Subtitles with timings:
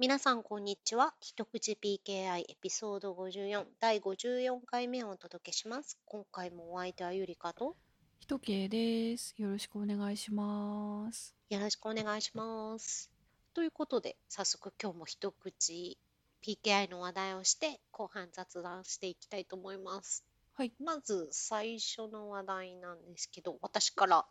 [0.00, 1.12] 皆さん、こんにちは。
[1.20, 5.98] 一口 PKI エピソード54第54回目をお届けします。
[6.06, 7.76] 今回もお相手はゆりかと
[8.18, 9.34] ひとけです。
[9.36, 11.36] よろしくお願いします。
[11.50, 13.10] よろしくお願いします。
[13.52, 15.98] ということで、早速今日も一口
[16.42, 20.24] PKI の話題をして、後半雑談していきたいと思います。
[20.54, 20.72] はい。
[20.82, 24.24] まず最初の話題なんですけど、私から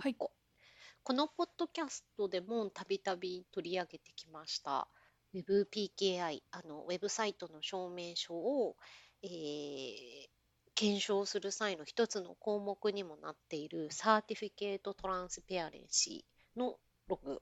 [0.00, 0.14] はい。
[0.14, 4.86] このポッドキャストでもたびたび取り上げてきました、
[5.34, 8.76] WebPKI、あのウェブサイトの証明書を、
[9.22, 10.28] えー
[10.76, 16.74] 検証する際の一つの項目にもなっている Certificate Transparency の
[17.08, 17.40] ログ、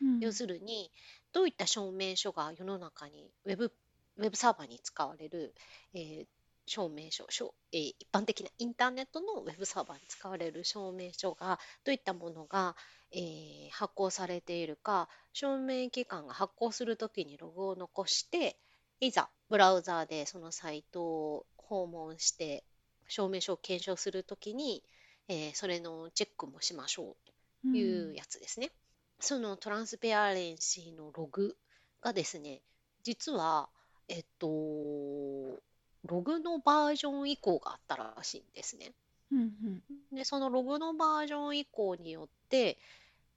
[0.00, 0.20] うん。
[0.20, 0.90] 要するに
[1.32, 3.72] どういった証明書が世の中にウェブ
[4.16, 5.54] ウェブサーバーに使われる、
[5.94, 6.26] えー
[6.70, 12.76] 証明書証えー一般的なインターネットのウェブサーバーに使われる証明書がどういったものが、
[13.10, 18.56] えー発行されているか証明機関が発行するときにログを残して
[19.00, 22.62] いざブラウザーでそのサイトを訪問して
[23.08, 24.84] 証明書を検証するときに、
[25.26, 27.16] えーそれのチェックもしましょ
[27.64, 28.70] うというやつですね。
[29.18, 31.56] そのトランスペアレンシーのログ
[32.00, 32.62] がですね、
[33.02, 33.68] 実は、
[34.08, 35.60] えっと、
[36.04, 38.92] ログのバージョン移行があったらしいんですね。
[39.32, 42.78] うんうんで、そのログのバージョン移行によって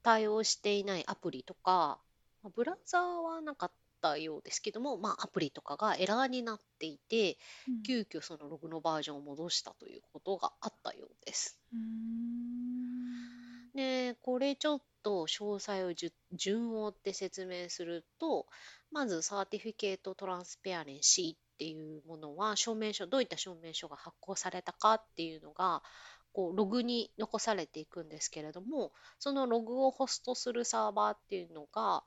[0.02, 1.98] 対応していないアプリとか、
[2.42, 11.58] まあブラウザーはなかったようですけども、まあアプリとかがエラーになっていて、うん急遽そのログのバージョンを戻したということがあったようです。
[13.74, 15.92] で、これちょっと詳細を
[16.32, 18.46] 順を追って説明すると、
[18.90, 25.82] まず Certificate Transparency っていうものは証明書、どういった証明書が発行されたかっていうのが、
[26.32, 32.02] こうログに残されていくんですけれども、そのログをホストするサーバーっていうのが、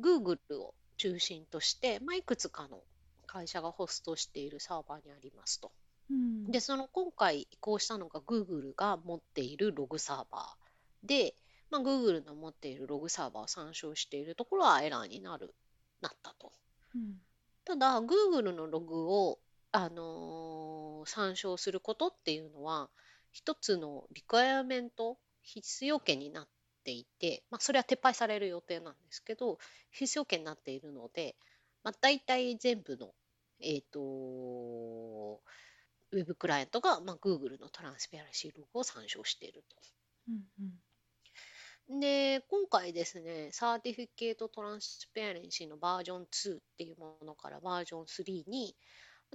[0.00, 2.82] Google を中心として、まあ、いくつかの
[3.26, 5.72] 会社がホストしているサーバーにありますと。
[6.10, 11.34] うんで、その今回移行したのが Google が持っているログサーバーで、
[11.70, 15.54] まあ、Google の持っているログサーバーを参照しているところはエラーになる、
[16.00, 16.52] なったと。
[16.94, 17.20] うん
[17.64, 19.38] ただ、Google のログを、
[19.70, 22.90] あのー参照することっていうのは、
[23.30, 26.48] 一つの requirement、必要件になっ
[26.84, 29.58] ていて、まあ、それは撤廃される予定なんですけど、
[29.90, 31.36] 必要件になっているので、
[31.82, 33.14] まあ、大体全部の、
[33.60, 34.00] えっ、と、
[36.10, 39.76] ウェブクライアントが、まあ、Google の Transparency ログを参照していると。
[40.28, 40.72] うんうん
[42.00, 48.74] で、今回ですね、 Certificate Transparency のバージョン2っていうものからバージョン3に、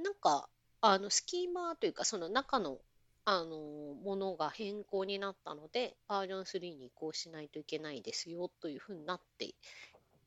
[0.01, 0.49] なんか、
[0.81, 2.79] あの、スキーマというか、その中の、
[3.25, 3.57] あの、
[4.03, 9.53] ものが変更になったので、バージョン3に移行しないといけないですよというふうになって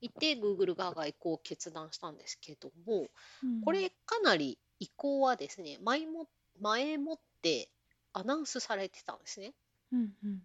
[0.01, 3.09] いて、Google 側が移行を決断したんですけども、
[3.43, 6.29] うんこれかなり移行はですね、前も、
[6.61, 7.71] 前もって
[8.13, 9.53] アナウンスされてたんですね。
[9.93, 10.43] うんうん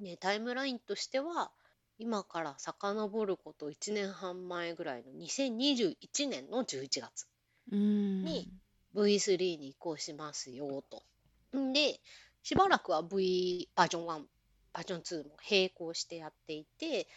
[0.00, 1.50] ね、タイムラインとしては
[1.98, 7.26] 今から遡ること1年半前ぐらいの2021年の11月
[7.72, 8.24] うん。
[8.24, 8.50] に
[8.94, 11.02] V3 に移行しますよと。
[11.58, 12.00] んで
[12.42, 14.22] しばらくは V バージョン1
[14.72, 17.08] バージョン2も並行してやっていて、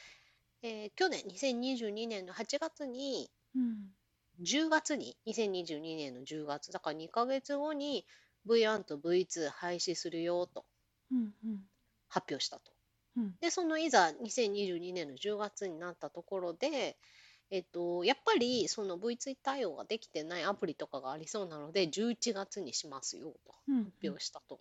[0.61, 3.91] えー去年2022年の8月にうん。
[4.41, 8.05] 10月に2022年の10月だから2ヶ月後に
[8.47, 10.65] V1 と V2 廃止するよと。
[11.11, 11.59] うんうん
[12.09, 12.71] 発表したと。
[13.17, 16.97] うんで、そのいざ2022年の10月になったところで、
[17.51, 24.59] えっと、やっぱりその V2 対応ができてないアプリとかがありそうなので、11月にしますよとうん発表したと。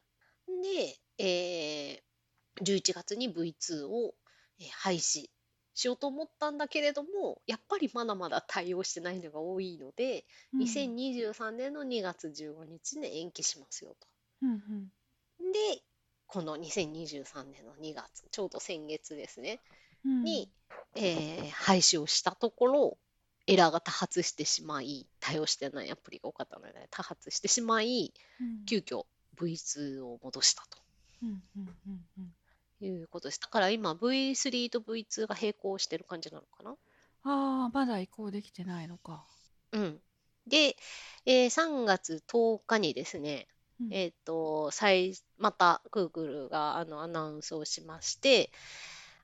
[0.62, 2.02] で、えー
[2.64, 4.14] 11月に V2 を
[4.58, 5.30] えー廃止
[5.74, 13.94] しようと思ったんだけれども、やっぱりまだまだ対応してないのが多いので、うん2023年の2月15日に延期しますよ
[14.42, 14.90] うん
[15.38, 15.52] と。
[15.52, 15.82] で、
[16.28, 19.60] この2023年の2月、ちょうど先月ですね。
[20.04, 20.50] うんに、
[20.94, 22.98] えー廃止をしたところ、
[23.46, 30.64] エラーが多発してしまい、対応してないアプリが多かったので、多発してしまい、うん急遽 V2 を戻した
[31.22, 32.34] うんうんうんうん
[32.78, 33.40] ということです。
[33.40, 36.70] だから今 V3 と V2 が並行してる感じなのかな？
[37.24, 39.24] ああまだ移行できてないのか
[39.72, 40.00] うん。
[40.46, 40.76] で、
[41.26, 43.48] えー3月10日にですね、
[43.90, 48.50] えっ、ー、と、再、また Google があのアナウンスをしまして、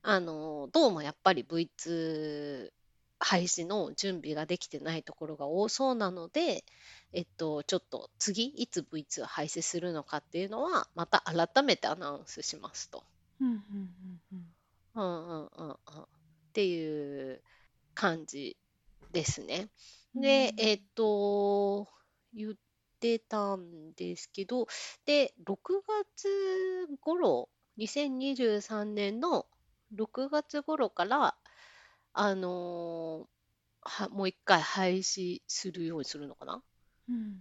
[0.03, 2.71] あの、どうもやっぱり V2
[3.19, 6.65] 廃止の準備ができてないところが多そうなので、
[7.13, 13.03] えっと、ちょっと次いつ V2 廃止するのかっていうのはまた改めてアナウンスしますと。
[16.03, 17.41] っていう
[17.95, 18.57] 感じ
[19.13, 19.69] ですね。
[20.15, 21.89] で、えっと
[22.35, 22.55] 言
[23.01, 24.67] てたんですけど、
[25.07, 29.47] で、6月頃、2023年の
[29.93, 31.37] 6月頃から、
[32.15, 33.29] あのー
[33.83, 36.63] は、もう一回廃止するようにするのかな？
[37.09, 37.41] うん。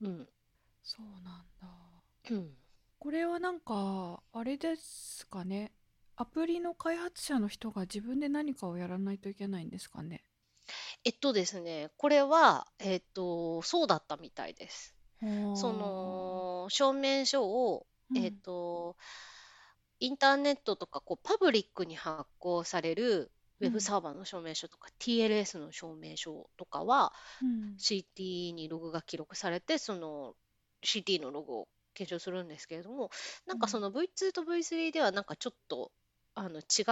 [0.00, 0.28] うん。
[0.82, 1.68] そうなんだ。
[2.30, 2.56] うん。
[2.98, 5.72] これはなんか、あれですかね？
[6.16, 10.24] アプリの開発者の人が自分で何かをやらないといけないんですかね？
[11.04, 14.94] えっとですね、これは、えっと、そうだったみたいです。
[15.20, 15.74] はそあ。
[15.74, 18.42] の、証明書を、えっうん。
[18.44, 18.96] と、
[20.00, 23.30] インターネットとかこうパブリックに発行される
[23.60, 23.80] ウェブうん。
[23.80, 27.78] サーバーの証明書とか TLS の証明書とかはうん。
[27.78, 30.34] CT にログが記録されてその
[30.82, 33.10] CT のログを検証するんですけれども
[33.46, 33.80] なんかそうん。
[33.80, 35.92] の V2 と V3 ではなんかちょっと
[36.34, 36.82] あの違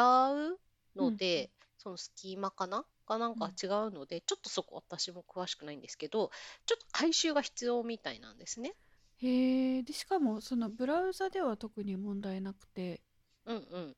[0.55, 0.59] う
[0.99, 1.05] うん。
[1.05, 3.43] のでそのスキーマかながなんうん。
[3.43, 6.31] か違うのでちょっとそこ私も詳しくないんですけど
[6.67, 8.75] ちょっと回収が必要みたいなんですね。
[9.19, 9.83] へえ。
[9.85, 13.03] で、しかも、そのブラウザでは特に問題なくて、
[13.45, 13.97] うんうん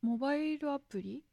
[0.00, 1.24] モバイルアプリ？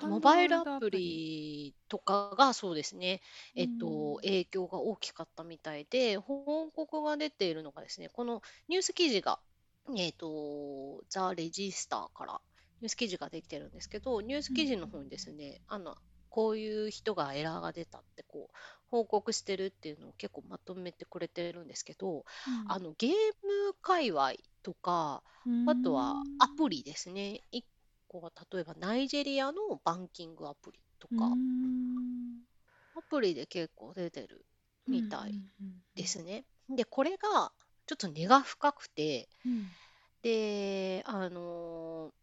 [0.00, 3.20] モバイルアプリリとかがそうですね、
[3.56, 4.18] うえっと、ん。
[4.22, 9.40] 影響が大きかったみたいで、報告が出ているのがですね、このニュース記事が、
[9.96, 12.40] えっと、ザ・レジスターから
[12.80, 14.54] ニュース記事ができてるんですけど、ニュースうん。
[14.54, 15.96] 記事の方にですね、あの、
[16.34, 18.56] こういう人がエラーが出たってこう
[18.90, 22.64] 報告してるっていうのを結構まとめてくれてるんですけど、うん。
[22.66, 24.32] あのゲーム界隈
[24.62, 25.22] とか、
[25.66, 26.54] あとはアん。
[26.56, 27.42] プリですね。
[28.08, 31.38] こは例えばナイジェリアのバンキングアプリとか、
[31.94, 32.44] ん。
[32.96, 34.44] アプリで結構出てる
[34.88, 35.40] みたい。
[35.94, 36.44] ですね。
[36.68, 37.52] で、これが
[37.86, 39.74] ちょっと根が深くて、うん。
[40.22, 42.14] で、あのー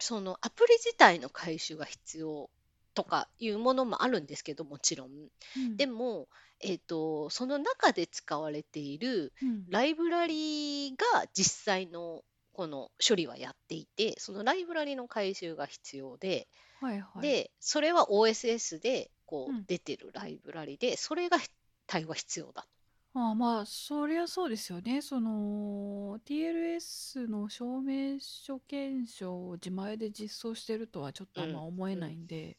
[0.00, 2.50] そのアプリ自体の回収が必要
[2.98, 5.10] とかいうものもあるんですけど、もちろん。
[5.56, 5.76] うん。
[5.76, 6.28] でも、
[6.58, 9.64] えっと、その中で使われているうん。
[9.68, 16.48] ライブラリが実際のこの処理はやっていて、そのライブラリの回収が必要で、
[16.80, 17.22] はいはい。
[17.22, 19.64] で、それは OSS でこううん。
[19.68, 21.38] 出てるライブラリで、それが
[21.86, 22.66] 対応が必要だ。
[23.14, 25.02] ああ、まあ、そりゃそうですよね。
[25.02, 32.58] その、TLS の証明書検証を自前で実装してるとはちょっとあんまうん、思えうん、ないんで、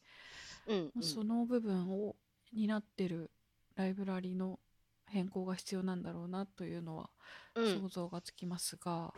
[0.68, 2.16] うん、うん、その部分を
[2.54, 3.32] 担ってる
[3.76, 4.60] ライブラリの
[5.08, 7.10] 変更が必要なんだろうなというのは
[7.56, 7.82] うん。
[7.82, 9.14] 想像がつきますが、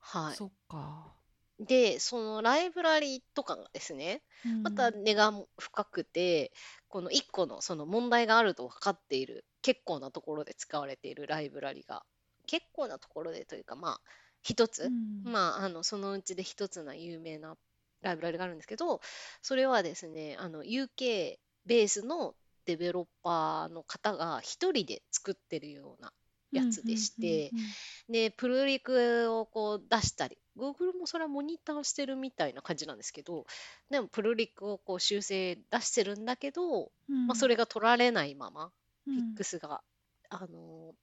[0.00, 0.36] はい。
[0.36, 1.12] そっか。
[1.60, 5.02] で、そのライブラリとかがですね、うまたん。
[5.02, 6.52] 根が深くて、
[6.88, 12.04] この1個のその問題があると分かっている、結構なところで使われているライブラリが、
[12.46, 14.00] 結構なところでというか、まあ、
[14.42, 15.24] 一つ、うん。
[15.24, 17.56] まあ、あの、そのうちで一つな有名な
[18.02, 19.00] ライブラリがあるんですけど、
[19.42, 22.34] それはですね、あの、UK ベースの
[22.64, 26.12] デベロッパーの方が一人で作ってるような
[26.52, 26.60] うん。
[26.60, 26.96] やつでうん。
[26.96, 27.74] して、うん。
[28.08, 33.46] で、プルリクをこう出したり、Google もそれはモニターしてるみたいな感じなんですけど、
[33.90, 36.92] でもプルリクをこう修正出してるんだけど、
[37.26, 37.48] まあ、そうん。
[37.48, 38.72] れが取られないまま、
[39.14, 39.34] フィッうん。
[39.34, 39.82] クスが、
[40.30, 40.94] あの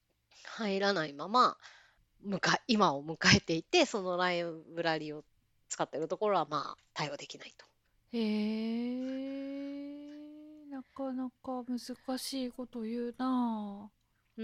[0.45, 1.57] 入らないまま、
[2.67, 5.23] 今を迎えていて、そのライブラリを
[5.75, 7.65] 使ってるところはまあ対応できないと。
[8.13, 8.21] へえ、
[10.69, 11.79] なかなか難
[12.17, 13.91] しいこと言うな
[14.37, 14.41] うあ。
[14.41, 14.43] う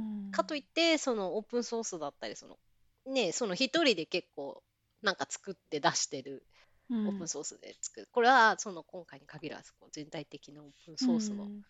[0.00, 0.04] ん。
[0.30, 0.64] かといっん。
[0.64, 2.58] て、そのオープンソースだったり、その、
[3.06, 4.62] ね、その一人で結構
[5.02, 6.46] なんか作って出してる
[7.04, 7.28] オープンうん。
[7.28, 8.08] ソースで作る。
[8.12, 11.64] これはその今回に限らずこう全体的なオープンうソースのん。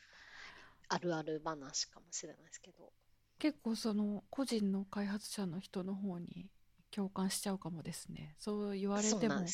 [0.88, 2.92] あるある話かもしれないですけど。
[3.38, 6.50] 結構その個人の開発者の人の方に
[6.94, 8.36] 共感しちゃうかもですね。
[8.38, 9.44] そう言われても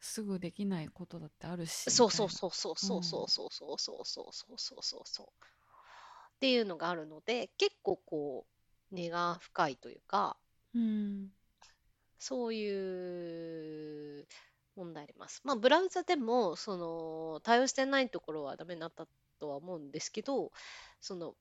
[0.00, 2.10] すぐできないことだってあるし、みそう。
[2.10, 2.50] そうそう。
[2.52, 8.46] そうそうそうそうそうそうそうそうそうそうっていうのがあるので結構こ
[8.92, 10.36] う根が深いというか
[10.74, 11.28] うん。
[12.20, 14.26] そういう
[14.76, 15.40] 問題あります。
[15.44, 19.06] まあブラウザでもその対応してないところはダメになった
[19.38, 20.52] とは思うんですけど
[21.00, 21.34] その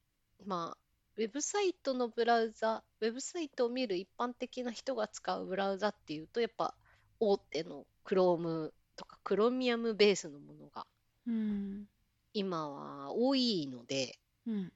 [0.45, 0.86] まあ
[1.17, 6.75] ウェブサイトのブラウザ、ウェブサイトを見る一般的な人が使うブラウザっていうと、やっぱ
[7.19, 10.85] 大手の Chrome とか Chromium ベースのものが
[11.27, 11.85] うん。
[12.33, 14.71] 今は多いので、うん。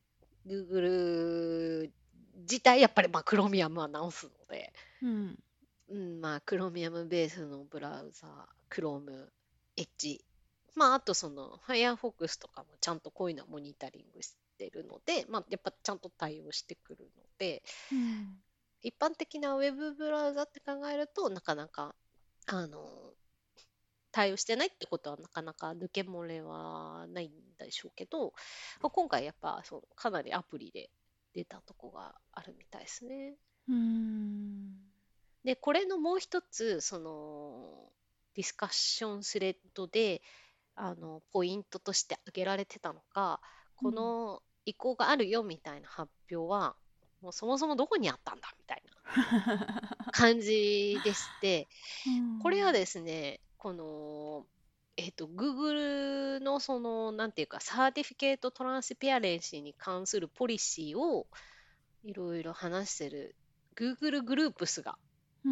[0.48, 1.92] Google
[2.38, 5.40] 自体やっぱりまあ Chromium は直すので、うん。
[5.90, 8.28] うん、まあ Chromium ベースのブラウザ、
[8.70, 9.28] Chrome、
[9.78, 10.20] Edge、
[10.76, 18.42] まああとその Firefox とかもちゃんとこういうのはモニタリングしてるので、まあやっぱちゃんと対応してくるので、うん。
[18.84, 21.94] 一般的なウェブブラウザって考えるとなかなか
[22.48, 23.14] あの
[24.12, 27.32] 対応してないってことはなかなか抜け漏れはないん
[27.64, 28.34] でしょうけど、
[28.82, 30.90] まあ、今回やっぱそのかなりアプリで
[31.34, 33.36] 出たとこがあるみたいですね。
[33.70, 34.92] うん
[35.44, 37.92] で、これのもう一つ、その、
[38.36, 40.22] ディスカッションスレッドで、
[40.76, 43.42] あの、ポイントとして挙げられてたのが、
[43.76, 46.76] この移行があるよみたいな発表は、
[47.22, 51.68] もうそもそもどこにあったんだみたいな 感じでして、
[52.42, 54.48] これはですね、この、
[54.98, 61.28] えっと、Google のその、なんていうか、 Certificate Transparency に関するポリシーを
[62.04, 63.36] いろいろ話してる
[63.76, 64.98] Google Groups が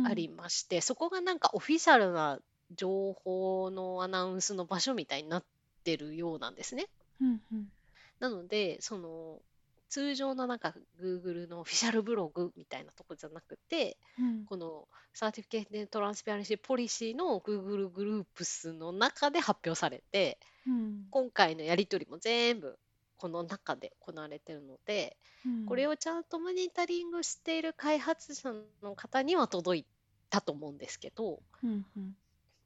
[0.05, 2.39] ありまして、そこがなんかオフィシャルな
[2.75, 5.43] 情報のアナウンスの場所みたいになっ
[5.83, 6.87] てるようなんですね。
[7.21, 7.71] うんうん
[8.19, 9.41] なので、その、
[9.89, 14.45] 通常のなんか Google のオフィシャルブログみたいなとこじゃなくて、うん。
[14.45, 21.07] このサーティフィケートトランスペアレンシーポリシーの Google グループスの中で発表されて、うん。
[21.09, 22.77] 今回のやり取りも全部
[23.17, 25.65] この中で行われてるので、うん。
[25.65, 29.85] これをちゃんとモニタリングしている開発者の方には届い
[30.29, 32.15] たと思うんですけど、うんうん。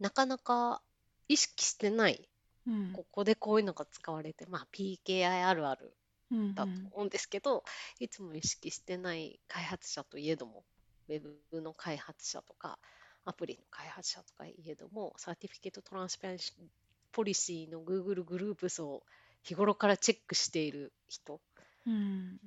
[0.01, 0.81] なかなか
[1.29, 2.27] 意識してない、
[2.67, 2.93] うん。
[2.93, 5.93] ここでこういうのが使われて、まあ PKI あるある
[6.31, 7.63] うんだと思うんですけど、
[7.99, 10.63] いつも意識してない開発者といえども、
[11.09, 12.79] ウェブの開発者とか、
[13.25, 16.63] アプリの開発者とかいえども、 Certificate Transparency
[17.11, 19.03] ポリシーの Google グループスを
[19.43, 21.39] 日頃からチェックしている人、
[21.85, 22.39] うん。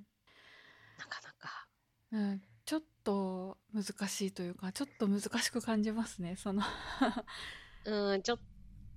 [0.99, 1.67] なかなか、
[2.13, 2.43] うん。
[2.65, 6.63] ちょっと難しいというかちょっと難しく感じますねその。
[7.85, 8.39] うん、ちょっ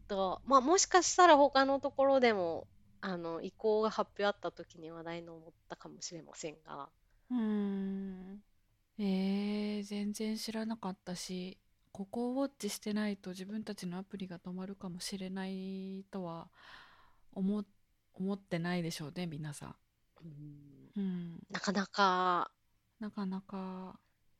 [0.09, 2.67] と、まあもしかしたら他のところでも、
[3.01, 6.89] あの、移行が発表あった時に話題の思ったかもしれませんが、
[7.29, 8.43] うん。
[8.97, 11.57] えー、全然知らなかったし
[11.91, 16.49] ここをウォッチしてないと自分たちのアプリが止まるかもしれないとは
[17.33, 17.65] 思
[18.13, 19.75] 思ってないでしょうね皆さ
[20.21, 20.91] うんん。
[20.95, 22.51] うん、なかなか、
[22.99, 23.99] なかなか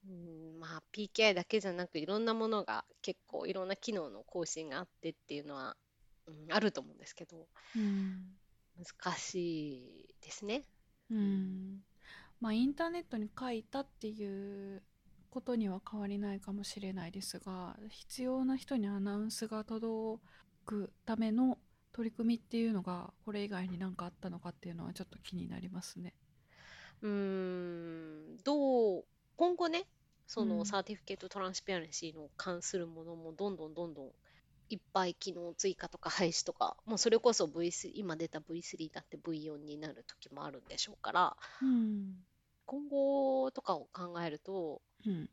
[0.09, 5.77] うん、まあ PKI だけじゃなくいろんなものが結構いろんな機能の更新があってっていうのは、
[6.27, 8.23] うん、あると思うんですけどうん
[9.03, 10.63] 難しいですね。
[11.11, 11.79] うん
[12.39, 14.81] まあインターネットに書いたっていう
[15.29, 20.23] ことには変わりないかもしれないですが必要な人にアナウンスが届
[20.65, 21.57] くための
[21.91, 26.15] 取り組みっていうのがこれ以外に何かあったのかっていうのはちょっと気になりますね。
[27.01, 29.85] うんどう今後ね
[30.29, 30.65] そうのん。
[30.65, 34.11] Certificate Transparency の関するものもどんどんどんどん
[34.69, 42.15] いっぱい機能追加とか廃止とかもうそれこそ V3 今出た V3 だって V4 になる時もあるんでしょうからうん。
[42.67, 45.29] 今後とかを考えるとうん。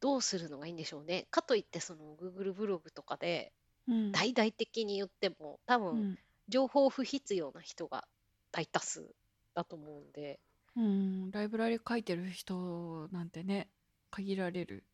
[0.00, 1.26] どうするのがいいんでしょうね。
[1.30, 3.52] かといってその Google ブログとかで
[3.86, 4.12] うん。
[4.12, 6.18] 大々的に言っても多う分ん。
[6.48, 8.06] 情報不必要な人が
[8.50, 9.14] 大多数
[9.54, 10.40] だと思うんで、
[10.78, 13.68] うん、ライブラリ書いてる人なんてね
[14.10, 14.84] 限られる。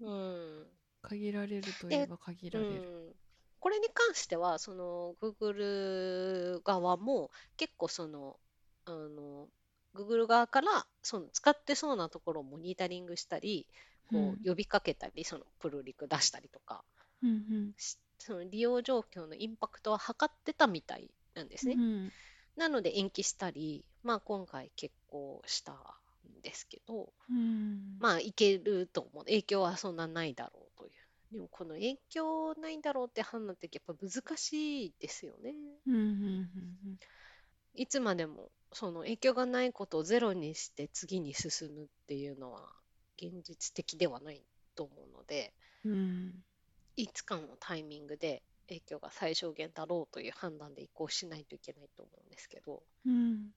[0.00, 0.66] うん。
[1.00, 2.92] 限られるといえば限らうれる。
[3.12, 3.14] ん、
[3.60, 8.38] これに関してはその Google 側も結構その
[8.86, 9.48] あの
[9.94, 13.66] Google 側からその使ってそうなところをモニタリングしたり
[14.06, 14.38] こうん。
[14.42, 16.84] う呼びかけたりそのプルリク出したりとか
[17.22, 17.72] うんうん。
[17.76, 21.74] しその利用状況のインパクトは測ってたみたいなんですね。
[21.74, 22.12] うん
[22.56, 25.76] なので延期したり、まあ、今回決行したん
[26.42, 27.98] ですけど、うん。
[27.98, 29.24] まあいけると思う。
[29.24, 30.92] 影響はそんなないだろうという。
[31.32, 35.54] でもこの影響ないんだろうって判断ってやっぱ難しいですよね。
[35.86, 36.48] うんうん
[37.78, 42.72] いつまでもその影響がないことをゼロにして次に進むっていうのは
[43.18, 44.42] 現実的ではない
[44.74, 45.52] と思うので
[45.84, 46.44] うんうん。
[46.96, 53.50] いつかのタイミングで影響が最小限だろうという判断で移行しないといけないと思うんですけどうん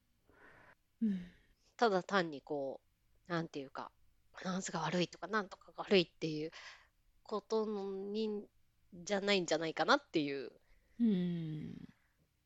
[1.02, 1.32] うん
[1.80, 2.82] ただ単にこ
[3.30, 3.90] う、なんていうか、
[4.34, 6.52] アナウンスが悪いとか、なんとかが悪いっていう
[7.24, 7.66] こと
[8.12, 8.44] に、
[8.94, 10.52] じゃないんじゃないかなっていう、
[11.00, 11.74] うん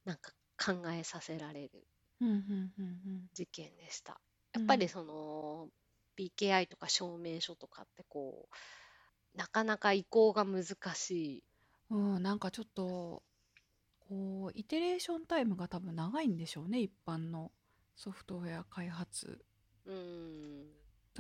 [0.06, 1.88] なんか考えさせられる
[3.34, 4.20] 事件でした。
[4.54, 5.70] うんやっぱりその、
[6.16, 8.48] PKI とか証明書とかってこ
[9.34, 11.44] う、なかなか移行が難しい。
[11.90, 13.24] うんなんかちょっと
[14.00, 17.52] こうイテレーションタイムが多分長いんでしょうね一般の
[17.96, 19.46] ソフトウェア開発。
[19.86, 20.64] うん、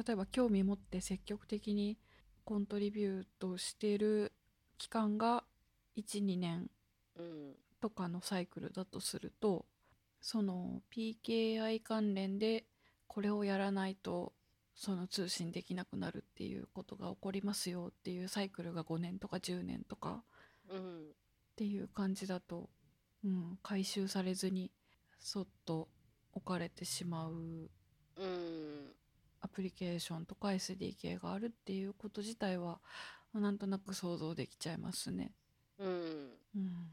[0.05, 1.98] 例えば興味持って積極的に
[2.46, 4.32] コントリビュートしている
[4.77, 5.43] 期間が
[5.98, 6.70] 12年
[7.15, 9.65] うん、とかのサイクルだとすると
[10.22, 12.65] その PKI 関連で
[13.08, 14.34] これをやらないと
[14.75, 20.22] その通信できなくなるっていうことが起こりますよっていうサイクルが5年とか10年とかうん
[20.70, 22.70] っていう感じだと、
[23.24, 24.72] うん、回収されずに
[25.20, 25.88] そっと
[26.34, 27.70] 置かれてしまう
[28.17, 28.96] うん。
[29.41, 32.79] アプリケーションとか SDK があるっていうこと自体は
[33.34, 35.32] まあなんとなく想像できちゃいますね。
[35.79, 36.32] うん。
[36.55, 36.91] うん。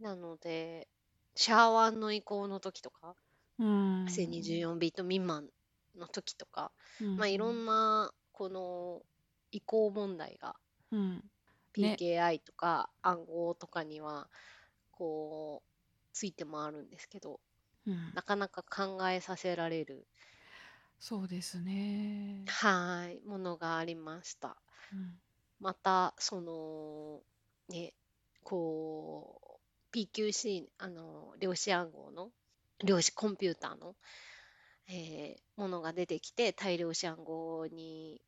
[0.00, 0.88] なので
[1.34, 3.14] シャワーの移行の時とか
[3.58, 5.48] うん1024ビート未満
[5.96, 6.70] の時とか、
[7.00, 7.16] うん。
[7.16, 9.02] まあいろんなこの
[9.50, 10.56] 移行問題が
[11.76, 14.28] PKI とか暗号とかには
[14.90, 15.68] こう
[16.12, 17.40] ついて回るんですけど
[17.86, 20.06] うんなかなか考えさせられる
[20.98, 22.42] そうですね。
[22.46, 24.56] はいものがありました。
[24.92, 25.18] うん
[25.58, 27.20] またその
[27.68, 27.94] ね
[28.42, 29.40] こ
[29.92, 32.30] う PQC あの量子暗号の
[32.84, 33.94] 量子コンピューターの、
[34.88, 38.20] えーものが出てきて大量子暗号に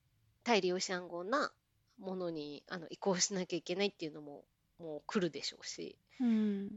[0.45, 1.52] 大量子暗号な
[1.99, 4.45] ものにあの移行しなきゃいけないっていうのも
[4.78, 5.97] もう来るでしょうし。
[6.21, 6.71] うん。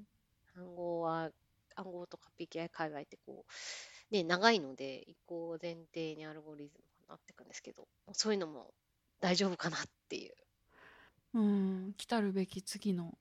[0.57, 1.31] 暗号は
[1.75, 8.73] 暗号とか PKI 界隈ってこうね長いので移行前提にアルゴリズムがなっていくんですけどそういうのも
[9.21, 10.33] 大丈夫かなっていう。
[11.33, 13.17] うん、来たるべき次の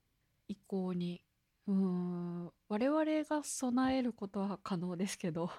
[0.48, 1.22] 移行に。
[1.68, 2.52] うん。
[2.68, 5.50] 我々が備えることは可能ですけど。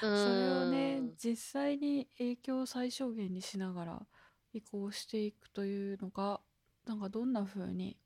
[0.00, 4.06] それをね実際に影響を最小限にしながら
[4.52, 6.40] 移行していくというのが
[6.86, 7.96] なんかどんな風に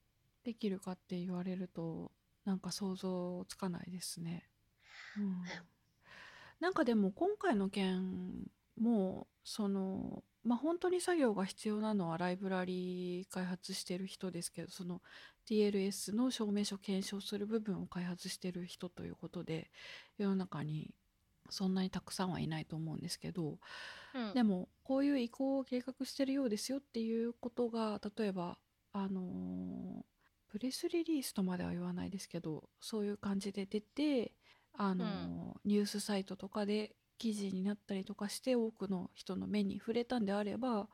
[0.45, 2.13] できるかって言われると
[2.45, 4.45] なんか想像つかないですね。
[5.17, 5.43] うん、
[6.61, 8.47] なんかでも今回の件
[8.79, 15.01] もそのまあ本当に作業が必要なのはライブラリー開発してる人ですけどその
[15.49, 19.71] TLS の証明書検証する部分を開発してる人ということで
[20.19, 20.91] 世の中に
[21.51, 23.59] そんなにたくさんはいないと思うんですけど
[24.14, 24.35] うん。
[24.35, 28.59] でもこういう移行を計画してるようですよっていうことが例えば
[28.92, 30.04] あのー
[30.49, 34.33] プレスリリースとまでは言わないですけどそういう感じで出て
[34.73, 40.89] あのーニュースサイトとかで記事になったりとかして多くの人の目に触れたんであれば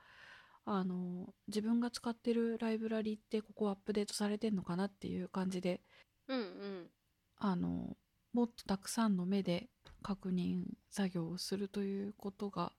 [0.64, 5.82] あのー自分が使ってるライブラリってここアップデートされてんのかなっていう感じで
[6.28, 6.90] うんうん。
[7.36, 7.96] あの
[8.32, 9.68] もっとたくさんの目で
[10.02, 12.72] 確認作業をするということが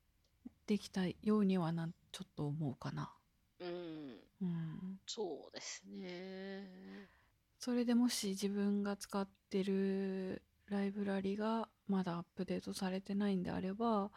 [0.72, 3.12] できたようにはなんちょっと思うかな。
[3.60, 3.68] うん。
[4.42, 7.10] うん、そうですね。
[7.60, 14.12] それでもし自分が使ってるライブラリがまだアップデートされてないんであれば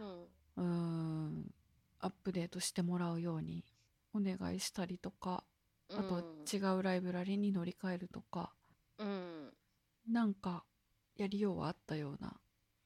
[0.00, 0.22] うん。
[0.56, 1.54] うーん
[2.00, 3.64] アップデートしてもらうように
[4.12, 5.44] お願いしたりとか
[5.96, 8.50] あとは違うライブラリに乗り換えるとか
[8.98, 9.52] うん。
[10.10, 10.64] なんか
[11.16, 12.34] やりようはあったような。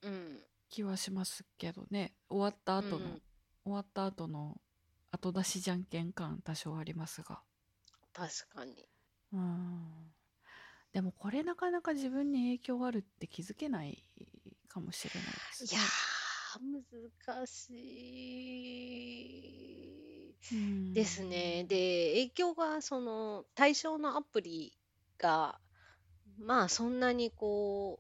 [0.03, 2.15] うん気はしますけどね。
[2.29, 3.23] 終わった後の、うん
[3.67, 4.61] 終わった後の
[5.11, 7.41] 後出しじゃんけん感多少ありますが。
[8.13, 8.89] 確かに。
[9.33, 10.13] うーん。
[10.93, 14.05] でもこれなかなか自分に影響あるって気づけない
[14.69, 15.87] かもしれないですいやー
[17.37, 17.71] 難し
[20.31, 20.37] い。
[20.53, 20.95] うん。
[20.95, 21.65] ですね。
[21.65, 24.79] で影響がその対象のアプリ
[25.19, 25.59] が
[26.39, 27.99] まあそんなにこ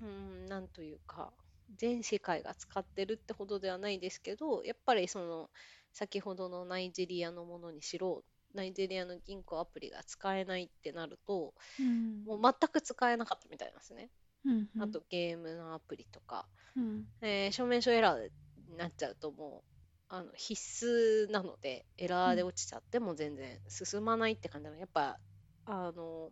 [0.00, 1.32] う、うん、なんというか
[1.76, 5.50] 全世界が使ってるってほどではないですけどやっぱりその
[5.92, 12.24] 先ほどのナイジェリアのものにしろナイジェリアの銀行アプリが使えないってなるとうん。
[12.24, 14.10] もう全く使えなかったみたいなんですね。
[14.44, 14.82] うんうん。
[14.82, 17.06] あとゲームのアプリとか、うん。
[17.22, 18.30] えー証明書エラー
[18.68, 19.64] になっちゃうとも
[20.10, 20.86] うあの必
[21.28, 24.78] 須なのでエラーで落ちちゃっても全然進まないって感じなの。
[24.78, 25.18] やっぱ
[25.66, 26.30] あの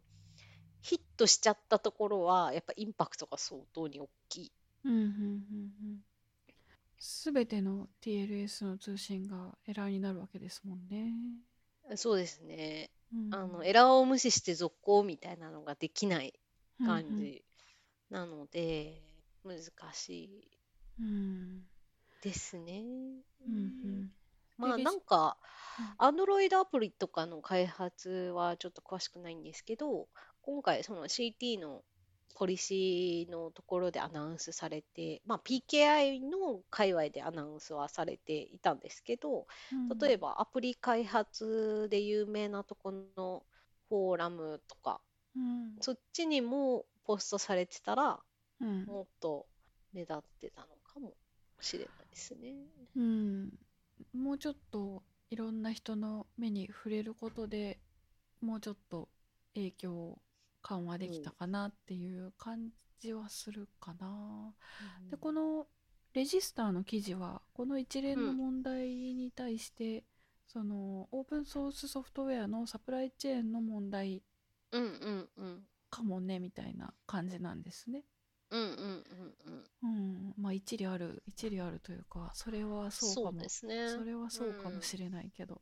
[0.82, 4.52] ヒットしちゃったところはやっぱインパクトが相当に大きい。
[4.86, 6.00] うんうんうんうん
[6.98, 11.12] 全ての TLS の通信がエラーになるわけですもんね。
[11.96, 12.90] そうですね。
[13.12, 16.34] うんあのエラーを無視して続行みたいなのができない
[16.84, 17.44] 感じ
[18.10, 19.02] なので
[19.44, 19.60] 難
[19.92, 20.48] しい
[21.00, 21.62] うん
[22.22, 22.82] ですね。
[23.46, 24.10] うんうん
[24.58, 25.36] まあでなんか、
[25.98, 30.08] Android アプリとかの開発はちょっと詳しくないんですけど、
[30.40, 31.82] 今回その CT の
[32.36, 39.46] ポリシーのところでアナウンスされて、まあ PKI の界隈でアナウンスはされていたんですけど、
[39.98, 43.42] 例えばアプリ開発で有名なところの
[43.88, 45.00] フォーラムとか、
[45.34, 45.76] うん。
[45.80, 48.20] そっちにもポストされてたら、
[48.60, 48.84] うん。
[48.84, 49.46] もっと
[49.94, 51.14] 目立ってたのかも
[51.60, 52.54] しれないですね。
[52.96, 53.50] うん、
[54.12, 57.78] もうちょっといろんな人の目に触れることで
[58.42, 59.08] もうちょっと
[59.54, 60.18] 影響を
[60.66, 64.52] 緩和できたかなっていう感じはするかな。
[65.08, 65.68] でこの
[66.12, 68.36] レジスターの記事はこの一連のうん。
[68.36, 70.02] 問題に対して、
[70.46, 74.22] そのオープンソースソフトウェアのサプライチェーンの問題
[74.72, 75.62] うんうんうん。
[75.88, 78.02] かもねみたいな感じなんですね。
[78.50, 79.94] うんうんうんうん。
[79.94, 83.40] うん、まあ一理ある一理あるというかそれはそうかも。
[83.40, 83.48] ね。
[83.48, 84.76] それはそうかうん。
[84.76, 85.60] もしれないけど、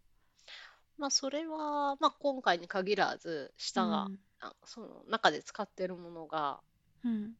[0.99, 6.61] まあそれは、まあ、今回に限らず下が、うんあその中で使ってるものが、
[7.03, 7.33] うん、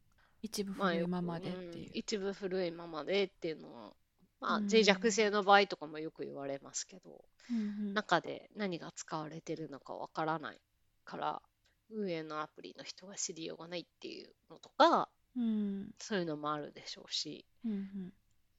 [0.43, 1.89] 一部古いままでっていう。
[1.89, 3.93] うん、一部古いままでっていうのは、
[4.41, 4.67] まあ、うん。
[4.67, 7.95] 脆弱性の場合とかもよく言われますけど、うんうん。
[7.95, 10.61] 中で何が使われてるのかわからない
[11.05, 11.43] から
[11.91, 15.91] 運営のアプリの人が知りようがないっていうのとかうん。
[15.99, 18.13] そういうのもあるでしょうし、うん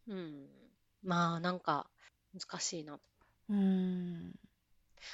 [0.08, 0.48] うん、
[1.04, 1.88] まあなんか
[2.34, 3.02] 難しいなと。
[3.50, 4.36] うんうん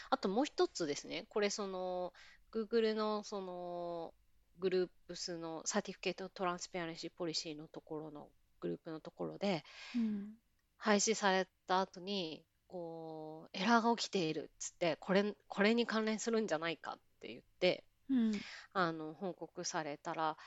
[0.10, 2.14] あともう一つですね、これその
[2.52, 4.14] Google のその
[4.60, 8.28] Groups の Certificate Transparency Policy のところの
[8.60, 9.64] グループのところで
[9.96, 10.30] うん。
[10.78, 18.32] 廃止された後にこうエラーが起きているっつってこれこれに関連するんじゃないかって言ってうん。
[18.74, 20.38] あの報告されたら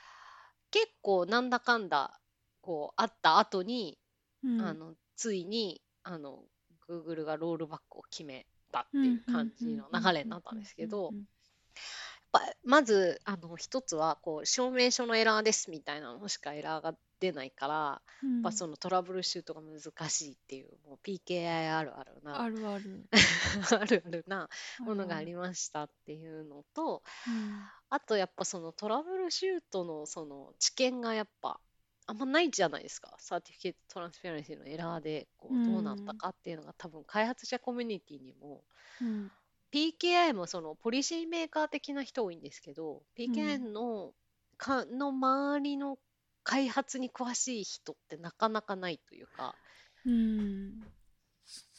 [0.71, 2.19] 結構なんだかんだ
[2.61, 3.97] こうあった後に、
[4.43, 4.61] うん。
[4.61, 6.43] あのついにあの
[6.89, 11.17] Google がロールバックを決めたっていう感じの流れになったんですけど、うん
[12.33, 23.07] やっぱまずあの一つはこう証明書のエラーですみたいなのしかエラーが出ないから、うんやっぱそのトラブルシュートが難しいっていうもう PKI あるあるなあるある
[23.71, 31.61] あるあるなものがあるりましたっていうのとうんあとやっぱそのトラブルシュートのその知見がやっぱ
[32.07, 33.15] あんまないじゃないですか。
[33.19, 38.63] Certificate Transparency のエラーでこうどうなったかっていうのが多分開発者コミュニティにも。
[39.01, 39.31] うん、
[39.71, 44.13] PKI もその policy maker 的な人多いんですけど PKI の,、
[44.57, 45.97] かの周りの
[46.43, 49.55] 開発に詳しい人ってなかなかないというか。
[50.05, 50.81] うん、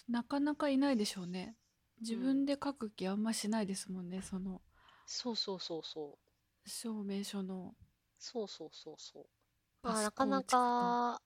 [0.08, 1.56] なかなかいないでしょうね。
[2.00, 4.60] 自分で書く気あんましないですもんねその。
[5.06, 6.18] そうそうそうそ
[6.64, 6.68] う。
[6.68, 7.74] 証明書の。
[8.18, 9.26] そうそうそうそう
[9.88, 11.20] あなかなか。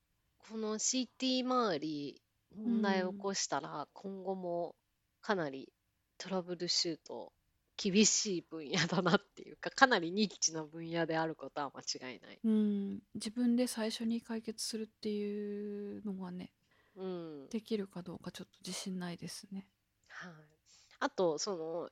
[0.50, 2.20] この CT 周り
[2.56, 4.74] 問題を起こしたら今後も
[5.20, 5.72] かなり
[6.18, 7.32] トラブルシュート
[7.76, 12.38] 厳しい分野だなっていうかかなりニッチな分野であることは間違いない。
[12.44, 16.52] うん、自分で最初に解決するっていうのがね
[16.96, 17.48] うん。
[17.48, 19.66] できるかどうかちょっと自信ないですね。
[20.08, 20.32] はい、
[20.98, 21.88] あとその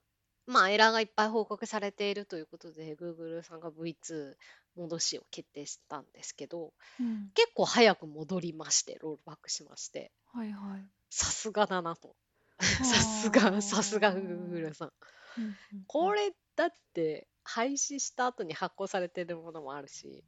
[0.48, 4.34] まあエラーがいっぱい報告されているということで Google さんが V2
[4.76, 10.10] 戻しを決定したんですけどうん、結構早く戻りましてロールバックしまして。
[10.32, 10.84] はいはい。
[11.10, 12.14] さすがだなと。
[12.58, 14.92] あさすーがさすが Google さん。
[15.36, 15.84] うんうんうん。
[15.86, 20.24] これだって廃止した後に発行されてるものもあるし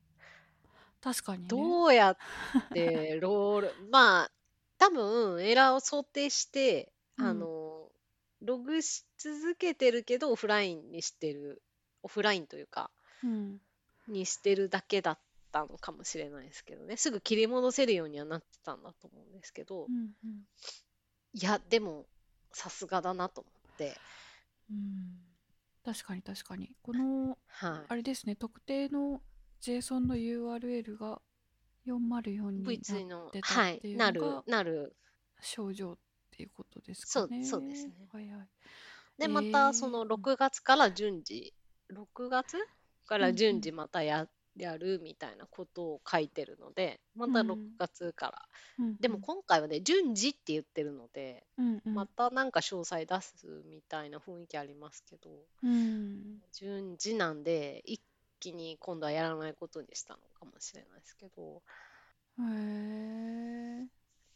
[1.00, 1.48] 確かにね。
[1.48, 2.16] どうやっ
[2.72, 4.30] てロール まあ
[4.78, 7.26] 多分エラーを想定して、うん。
[7.26, 7.59] あの
[8.42, 11.62] ログし続けてるけどオフラインにしてる
[12.02, 12.90] オフラインというか
[13.22, 13.60] うん。
[14.08, 15.18] にしてるだけだっ
[15.52, 16.96] たのかもしれないですけどね。
[16.96, 20.44] すぐ切り戻せるようにはなってたんだと思うんですけど、うんうん。
[21.34, 22.06] いやでも
[22.52, 23.96] さすがだなと思って。
[24.70, 25.20] うん。
[25.84, 26.70] 確かに確かに。
[26.82, 27.84] このはい。
[27.88, 29.22] あれですね特定の
[29.62, 31.20] JSON の URL が
[31.86, 34.96] 404にな V2 のってたっていうのがなる
[35.40, 35.98] 症状
[36.40, 37.44] っていうことですそうかね。
[37.44, 37.92] そうですね。
[38.12, 38.48] はいはい。
[39.18, 39.90] でえまたそー。
[39.90, 41.52] の6月から順次
[41.88, 42.56] 6月
[43.06, 44.26] から順次またや,、
[44.56, 48.48] やるみたいなことを書いてるのでまたうん6月から、
[48.78, 51.94] うんでも今回はね順次って言ってるので、うんうん。
[51.94, 55.30] またなんか詳細出すみたいな雰囲気ありますけど
[55.62, 56.40] うん。
[56.52, 58.00] 順次なんで一
[58.40, 61.62] 気に今度はやらないことにしたのかもしれないですけど。
[62.38, 62.42] へ
[63.84, 63.86] え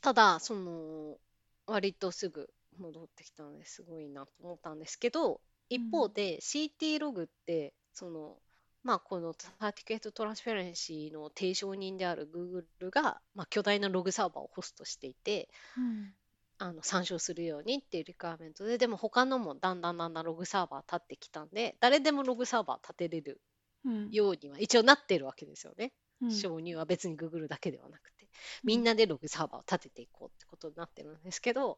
[0.01, 1.17] ただその
[1.67, 2.49] 割とすぐ
[2.79, 8.37] 戻ってきたのですごいなと思ったんですけど一方で CT ログってその
[8.83, 16.15] まあこのサーティケートトランスペアレンシーの提唱人である Google が、まあ、巨大なログサーバーをホストしていてうん。
[16.57, 23.41] あの参照するようにっていうリクエアメントででも他のもだんだんだんだんログサーバー立ってきたんで誰でもログサーバー立てれる
[23.85, 24.11] うん。
[24.11, 25.93] ようには一応なってるわけですよね。
[26.23, 26.31] うん。
[26.31, 28.14] 承認は別に Google だけではなくて、
[28.63, 31.77] みんなでログサーバーを立てていこうってことになってるんですけど、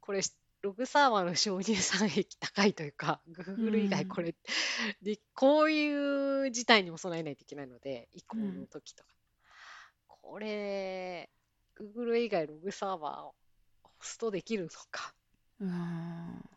[0.00, 0.20] これ、
[0.62, 4.34] ログサーバーの承認産益高いというか、Google 以外これ、
[5.02, 9.08] でこういう事態にも備えないといけないので、移行の時とか。
[10.06, 11.30] これ、
[11.78, 13.34] Google 以外ログサーバーを
[13.82, 15.14] ホストできるのか。
[15.60, 16.50] うん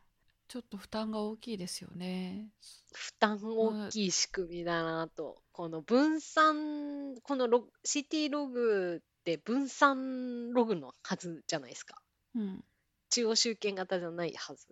[0.54, 2.48] ちょっと負担が大きいですよね。
[2.94, 11.96] 負担大きい仕組みだなと、この分散このロ CT ログって分散ログのはずじゃないですか。
[12.36, 12.66] うん。
[13.10, 14.68] 中央集権型じゃないはず。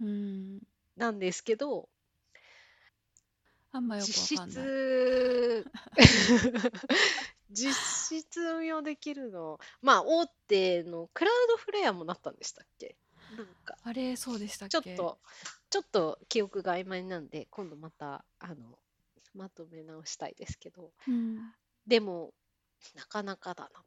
[0.00, 0.58] うん。
[0.96, 1.88] なんですけど、
[3.70, 5.64] あんまよく実質
[7.50, 12.96] 実質運用できるのまあ大手のクラウドフレアもなったんでしたっけ？
[13.36, 13.76] なんか。
[13.84, 14.72] あれそうでしたっけ？
[14.72, 15.20] ちょっと
[15.70, 18.78] ちょっと記憶が曖昧なんで今度またあの
[19.32, 20.92] まとめ直したいですけど。
[21.06, 21.54] うん。
[21.86, 22.34] でも
[22.94, 23.84] なかなかだな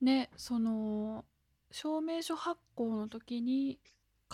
[0.00, 1.24] ねその
[1.70, 3.78] 証明書発行の時に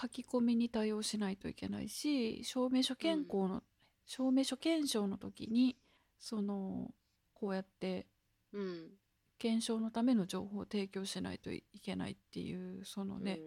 [0.00, 3.62] 書き込みに対応しないといけないし証明書健康の、
[4.06, 5.76] 証明書検証の時に
[6.18, 6.90] その
[7.34, 8.06] こうやって
[8.52, 8.90] うん。
[9.38, 13.38] 検証のための情報を提供しないといけないっていうそのね、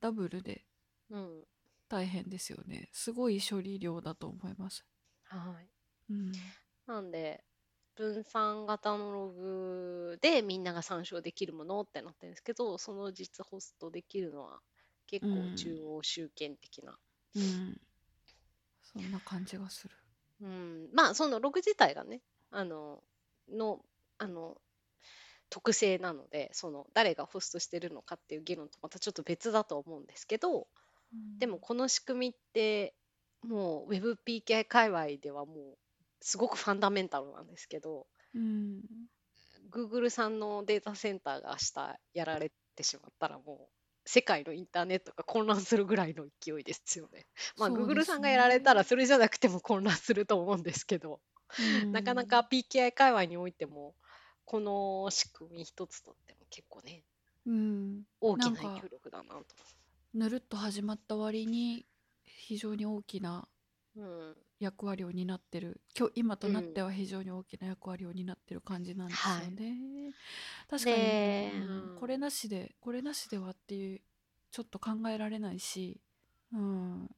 [0.00, 0.64] ダブルで
[1.10, 1.44] うん、うん、
[1.88, 2.88] 大変ですよね。
[2.92, 4.84] すごい処理量だと思います。
[5.22, 6.12] はい。
[6.12, 6.32] うん。
[6.86, 7.44] なんで
[7.98, 14.60] 分散型のログでみんなが参照できるものってなってるんですけどその実ホストできるのは
[15.08, 15.56] 結構うん。
[15.56, 16.96] 中央集権的な、
[17.34, 17.80] うん、
[18.82, 19.94] そんな感じがする。
[20.42, 20.88] うん。
[20.92, 22.20] まあそのログ自体がね
[22.52, 23.02] あの
[23.50, 23.80] の
[24.18, 24.58] あの
[25.50, 30.66] 特性なのでその誰がホストしてるのかっていう議論とまたちょっと別だと思うんですけど
[31.38, 32.94] でもこの仕組みって
[33.42, 35.78] もう WebPKI 界隈ではもう
[36.20, 38.80] すごくファンダメンタルなんですけどうん、
[39.70, 43.68] Google さんのデータセンターが明日やられてしまったらもう
[44.04, 47.26] 世界のインターネットが混乱するぐらいの勢いですよね。
[47.58, 51.20] まあそうです Google さんがやられたらそれじゃなくても混乱すると思うんですけど、
[51.82, 53.94] うんなかなか PKI 界隈においても
[54.44, 57.02] この仕組み一つとっても結構ね
[57.46, 59.44] うん、大きな影響力だなと。
[60.14, 61.86] ぬるっと始まった割に
[62.24, 63.44] 非常に大きなうん、
[64.60, 65.80] 役割を担ってる。
[65.96, 70.12] 今日今となっては非常に大きな役割を担ってる感じなんですよね。
[70.68, 71.96] 確かに、でうんうん。
[71.98, 74.00] これなしでこれなしではっていう
[74.50, 76.00] ちょっと考えられないし、
[76.52, 77.10] うん、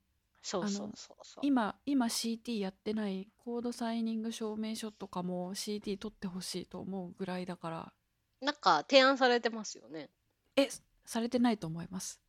[0.43, 1.17] そうそうあのそう。
[1.23, 1.47] そう。
[1.47, 7.93] 今今 CT やってないコードサイニング証明書とかも CT 取ってほしいと思うぐらいだから。
[8.41, 10.11] なんか提案されてますよね。
[10.57, 10.69] え
[11.05, 12.21] されてないと思います。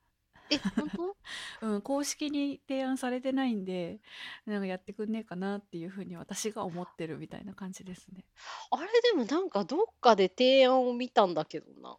[0.52, 1.18] え、本当
[1.68, 4.00] うん、公式に提案されてないんで
[4.46, 8.26] なんかやってくんねえかなっていうふうに私が思ってるみたいな感じですね。
[8.72, 11.98] あれでもなんかどっかで提案を見たんだけどな。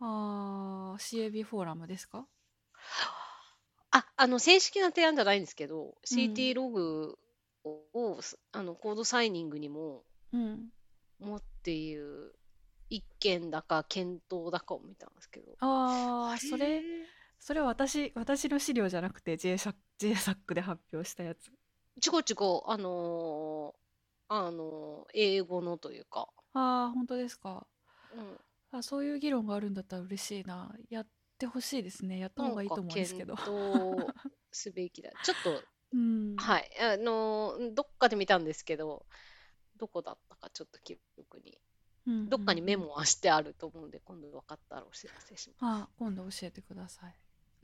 [0.00, 2.26] あー CAB フォーラムですか？
[3.90, 7.18] あ、あの正式な提案じゃないんですけど、うん CT ログ
[7.64, 8.20] を
[8.52, 10.70] あのコードサイニングにもうん。
[11.20, 12.32] 持っていう
[12.90, 15.56] 一件だか検討だかを見たんですけど。
[15.60, 16.82] ああそれ
[17.44, 19.74] それは私私の資料じゃなくて JSAC,
[20.54, 21.48] で発表したやつ。
[21.48, 27.66] 違う違う、あのーあのー英語のというか、ああ本当ですか。
[28.16, 30.74] うん、あそういう議論があるんだったら嬉しいな。
[30.88, 32.18] やってほしいですね。
[32.18, 33.36] やった方がいいと思うんですけど。
[34.50, 35.10] すべきだ。
[35.22, 36.36] ちょっとうん。
[36.36, 39.04] はい、あのーどっかで見たんですけど、
[39.76, 41.58] どこだったかちょっと記憶に、
[42.06, 45.82] うんどっかにメうんモはしてあると思うんで、今度分かったらお知らせします。
[45.82, 47.14] あ今度教えてください。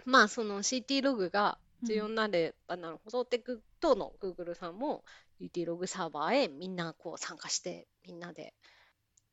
[0.05, 5.03] まあ、その CT ログがうん重要になればなるほど、で、グ当の Google さんも
[5.41, 8.55] CT ログサーバーへみんなこう参加して、みんなで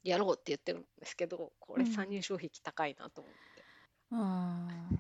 [0.04, 3.66] やろうって言ってるんですけど、これうん参入障壁高いなと思って、
[4.12, 5.00] うん。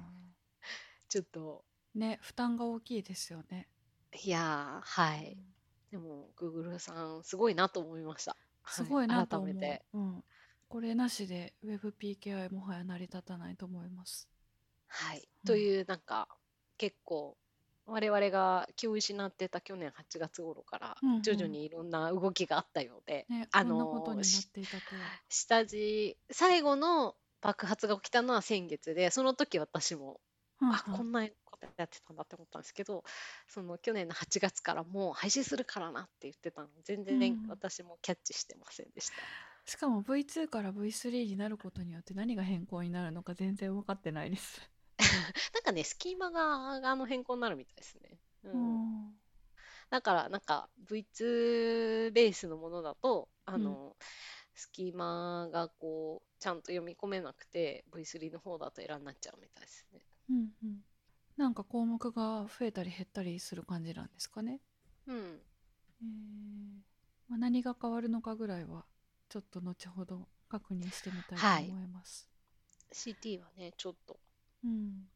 [1.07, 1.63] ちょっと、
[1.95, 3.69] ね負担が大きいですよね。
[4.23, 5.37] いやー、はい。
[5.91, 8.35] でも、Google さん、すごいなと思いました。
[8.67, 9.47] すごいなと思う。
[9.47, 9.85] 改めて。
[9.93, 10.23] うん。
[10.67, 14.27] これなしで WebPKI もはや成り立たないと思います。
[14.87, 15.19] はい。
[15.19, 16.27] うんという、なんか、
[16.77, 17.37] 結構、
[17.85, 25.01] 我々が気を失ってた去年8月頃からうんうん、徐々にいろんな動きがあったようで、ね、あこんなことになっのしていたとは。
[25.29, 30.19] 下地、最後の爆発が起きたのは先月で、その時私も、
[30.59, 33.03] あ、うんうんこんなことやってたんだって思ったんですけど、
[33.47, 39.15] その去年の8月からもう廃止するからなって言ってたの、全然うん私もキャッチしてませんでした。
[39.65, 44.61] しかも V2 から V3 になることによって何が変更になるのか全然分かってないです。
[45.53, 48.19] なんかね、スキーマがあの変更になるみたいですね。
[48.43, 49.17] ううんん
[49.89, 53.95] だからなんか V2 ベースのものだとあの、
[54.53, 60.01] スキーマがこうちゃんと読み込めなくて V3 の方だとエラーになっちゃうみたいですね。
[60.29, 60.83] うんうん
[61.37, 64.59] なんか項目が増えたり減ったりする感じなんですかね。
[65.05, 65.41] うん。
[66.01, 66.81] えー
[67.29, 68.85] まあ、何が変わるのかぐらいは
[69.29, 72.27] ちょっと後ほど確認してみたいはいと思います。
[72.91, 74.17] CT はねちょっと
[74.67, 75.07] うん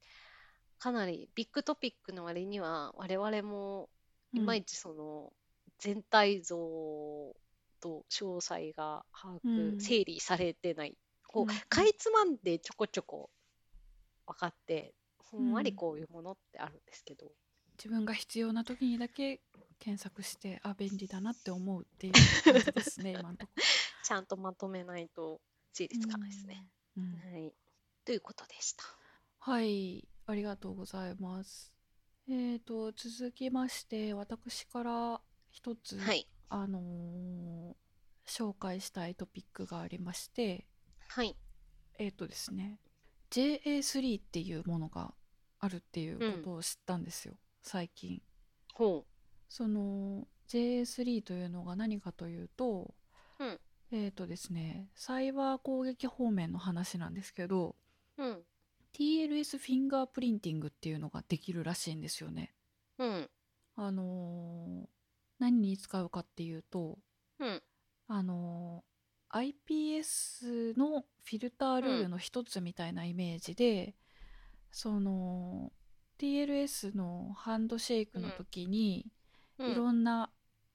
[0.79, 3.87] かなりビッグトピックの割には我々も
[4.33, 5.31] いまいちその
[5.77, 6.57] 全体像
[7.79, 10.97] と詳細が把握、うん整理されてない。
[11.27, 13.29] こう、かいつまんでちょこちょこ
[14.25, 14.93] 分かって
[15.29, 17.31] ふんわりうんこういうものってあるんですけど、
[17.77, 19.41] 自分が必要な時にだけ
[19.79, 23.53] 検索してあ便利だなって思うっていう感じですね今のとこ
[24.03, 25.41] ちゃんとまとめないと
[25.73, 26.67] 整理つかないですね。
[26.97, 27.53] はい、
[28.05, 28.83] ということでした。
[29.43, 31.73] はいありがとうございます。
[32.29, 37.73] えーと続きまして私から一つ、はい、あのー
[38.27, 40.67] 紹介したいトピックがありまして
[41.07, 41.35] はい、
[41.97, 42.79] えっ、とですね
[43.31, 45.15] JA3 っていうものが
[45.59, 48.21] あるっていうことを知ったんですよ、最近。
[48.75, 49.05] ほ
[49.49, 52.93] その JA3 というのが何かというと、
[53.39, 53.59] うん。
[53.91, 57.75] えっ、とですねサイバー攻撃方面の話なんですけど
[58.17, 58.43] う、うん、
[58.97, 62.53] TLS フィンガープリンティングっていうのができるらしいんですよね。
[62.97, 63.29] うん、
[63.75, 64.87] あのー
[65.39, 66.99] 何に使うかっていうと
[67.39, 67.63] うん、
[68.07, 68.91] あのー
[69.33, 73.95] iPS のフィルタールールの一つみたいなイメージで、
[74.71, 75.71] その
[76.19, 79.05] TLS のハンドシェイクの時に、
[79.57, 80.31] うん、いろんな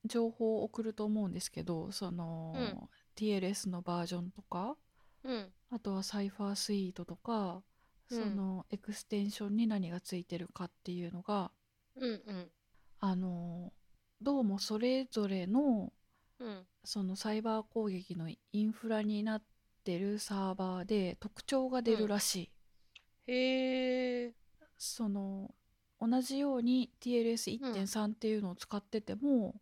[0.07, 2.89] 情報を送ると思うんですけどその、うん。
[3.17, 4.77] TLS のバージョンとか
[5.25, 7.63] うん、あとはサイファースイートとか、うん
[8.09, 11.51] そのエクステンションに何がついてるかっていうのが
[11.97, 12.51] うん、うん、
[13.01, 13.73] あの
[14.23, 15.93] どうもそれぞれの
[16.39, 19.43] うん、そのサイバー攻撃のインフラになっ
[19.85, 22.51] てるサーバーで特徴が出るらしい。
[23.33, 24.35] へえ、
[24.77, 25.55] その
[26.01, 29.55] 同じように TLS1.3 っていうのを使ってても、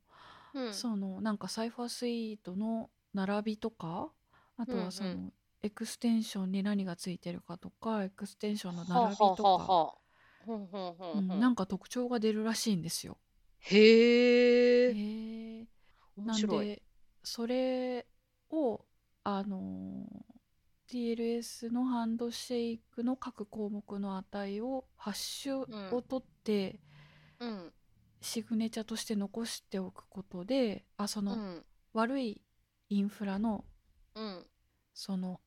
[0.53, 4.11] うん、そのなんか cipher suite の並びとか
[4.57, 4.85] あとうんうん。
[4.87, 5.33] はその
[5.65, 9.95] extension に何がついてるかとか extension のは並びとか、
[11.39, 13.17] なんか特徴が出るらしいんですよ。
[13.61, 15.67] へえ、
[16.19, 16.47] なん。
[16.47, 16.83] で
[17.23, 18.07] それ
[18.51, 18.85] を
[19.25, 20.35] あのー
[20.87, 26.79] TLS のハンドシェイクの各項目の値をハッシュを取って、
[27.41, 27.73] うん、
[28.21, 32.43] シグネチャとして残しておくことであそうのん、悪い
[32.91, 33.65] インフラの
[34.15, 34.47] うん、
[34.93, 35.41] その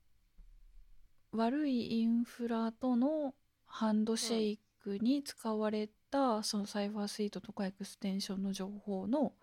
[1.31, 3.35] 悪いインフラとの
[3.65, 9.33] ハンドシェイクに使われた、そのサイファースイートとかエクステンションの情報の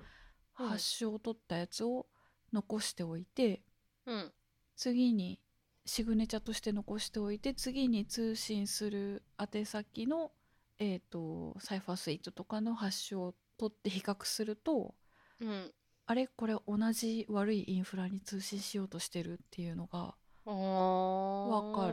[0.56, 0.68] うん。
[0.68, 2.06] ハッシュを取ったやつを
[2.52, 3.64] 残しておいて、
[4.06, 4.32] うん、
[4.76, 5.40] 次に
[5.84, 10.30] シグネチャとして残しておいて次に通信する宛先の、
[10.78, 14.94] えー、とサイファースイートとかのハッシュを取って比較すると
[15.40, 15.72] うん。
[16.06, 16.28] あれ？
[16.28, 20.14] これ同じ悪いインフラに通信しようとしてるっていうのが
[20.50, 21.92] わか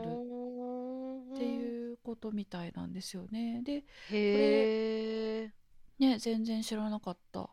[1.34, 1.46] ってう。
[1.46, 3.62] いうことみたいなんですよね。
[3.62, 5.52] でへえ。
[5.98, 7.48] ね全然知らなかった。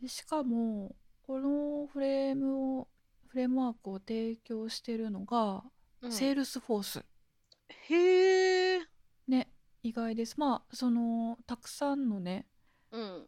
[0.00, 0.94] でしかも
[1.26, 2.88] このフレームを
[3.26, 5.64] フレームワークを提供してるのが、
[6.02, 7.04] うん Salesforce
[7.88, 8.80] へえ。
[9.26, 9.50] ね
[9.82, 10.38] 意外です。
[10.38, 12.46] まあそのたくさんのね
[12.92, 13.26] うん。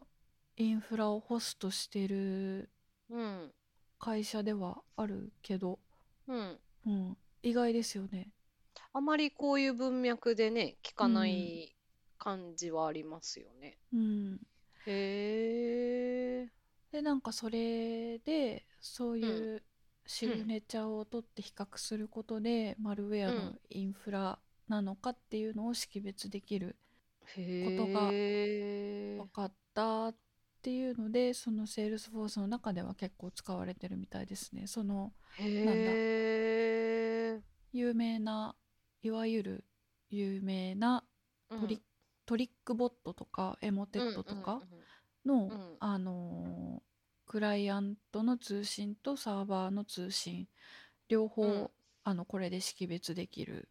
[0.56, 2.70] インフラをホストしてる
[3.10, 3.52] うん。
[3.98, 5.80] 会社ではあるけど、
[6.28, 6.58] うん。
[6.86, 8.30] うん、意外ですよね。
[8.92, 11.76] あまりこういう文脈でね、聞かない
[12.18, 13.78] 感じはありますよね。
[13.92, 14.40] うん、
[14.86, 16.52] へえ。
[16.90, 19.62] でなんかそれでそういう
[20.06, 24.38] シグネチャーを取って比較することで、マルウェアのインフラ
[24.68, 26.76] なのかっていうのを識別できる
[27.36, 30.16] へことがえ分かったっ
[30.68, 34.66] ていうのでその Salesforce の中では結構使われてるみたいですね。
[34.66, 37.42] そのへえ。
[37.72, 38.54] 有名な
[39.00, 39.64] いわゆる
[40.10, 41.04] 有名な
[41.48, 41.82] トリ,、うん
[42.26, 44.60] トリックボットとかエモテットとか
[45.24, 45.50] の、
[45.80, 46.88] あのー
[47.24, 50.48] クライアントの通信とサーバーの通信
[51.08, 51.70] 両方、うん
[52.04, 53.70] あのこれで識別できる。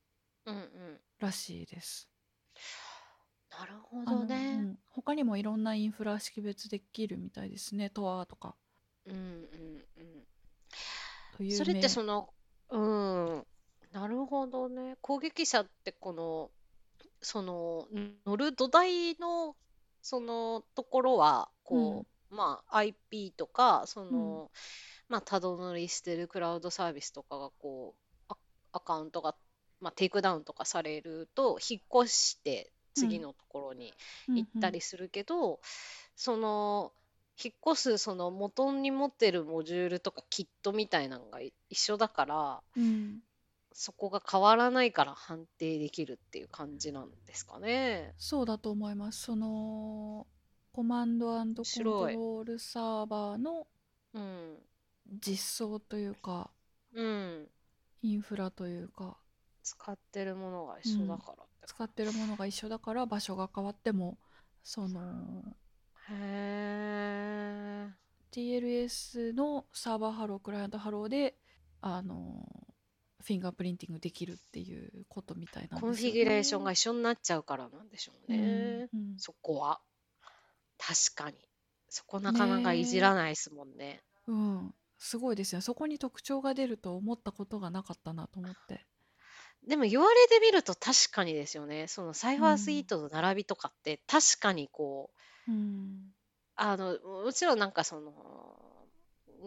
[1.19, 2.10] らしいです。
[3.57, 4.57] なるほあのどね。
[4.59, 7.91] うん他にもいろんなインフラ識別できるみたいですね。
[7.91, 8.55] トアとか
[9.05, 10.23] うんうんうん。
[11.37, 12.33] というそれってその、
[12.69, 13.45] うん、
[13.91, 14.97] なるほどね。
[15.01, 16.49] 攻撃者ってこの、
[17.21, 17.87] その、
[18.25, 19.55] 乗る土台の、
[20.01, 24.51] そのところは、こう、まあ IP とか、その、
[25.10, 27.95] まあただ乗りしてるクラウドサービスとかが、こ
[28.29, 28.37] う、ア
[28.73, 29.35] アカウントが、
[29.79, 33.93] まあ takedown とかされると、引っ越して次のところに
[34.27, 35.60] 行ったりするけど、
[36.15, 36.91] その
[37.41, 43.19] 引っ越すその元に持ってるモジュールとかキットみたいなのがい一緒だからうんうん
[43.79, 48.15] そこが変わらないから判定できるっていう感じなんですかね。
[48.17, 49.21] そうだと思います。
[49.21, 50.25] その
[50.71, 53.67] コマンドコントロールサーバーの
[54.15, 54.58] うん。
[55.21, 56.50] 実装というか
[56.95, 57.48] うん。
[58.02, 59.17] インンフラというか
[59.62, 64.17] 使ってるものが一緒だから使ってるものが一緒だから場所が変わっても
[64.63, 65.43] その
[66.09, 67.89] へえ
[68.31, 71.35] TLS の Server Hello Client Hello で
[71.81, 72.47] あの
[73.23, 78.99] fingerprinting できるっていうことみたいなコンフィギュレーションが一緒になっちゃうからなんでしょうね、うん。
[78.99, 79.81] うんそこは
[80.77, 81.37] 確かに。
[81.89, 84.01] そこなかなかいじらないですもんね。
[84.27, 85.61] うん、すごいですよ。
[85.61, 88.85] そこに特徴が出ると思ったことがなかったなと思って
[89.67, 91.87] でも言われてみると確かにですよね。
[91.87, 95.11] そのサイファースイートの並びとかって確かにこ
[95.47, 96.13] ううん。
[96.55, 98.55] あのもちろんなんかその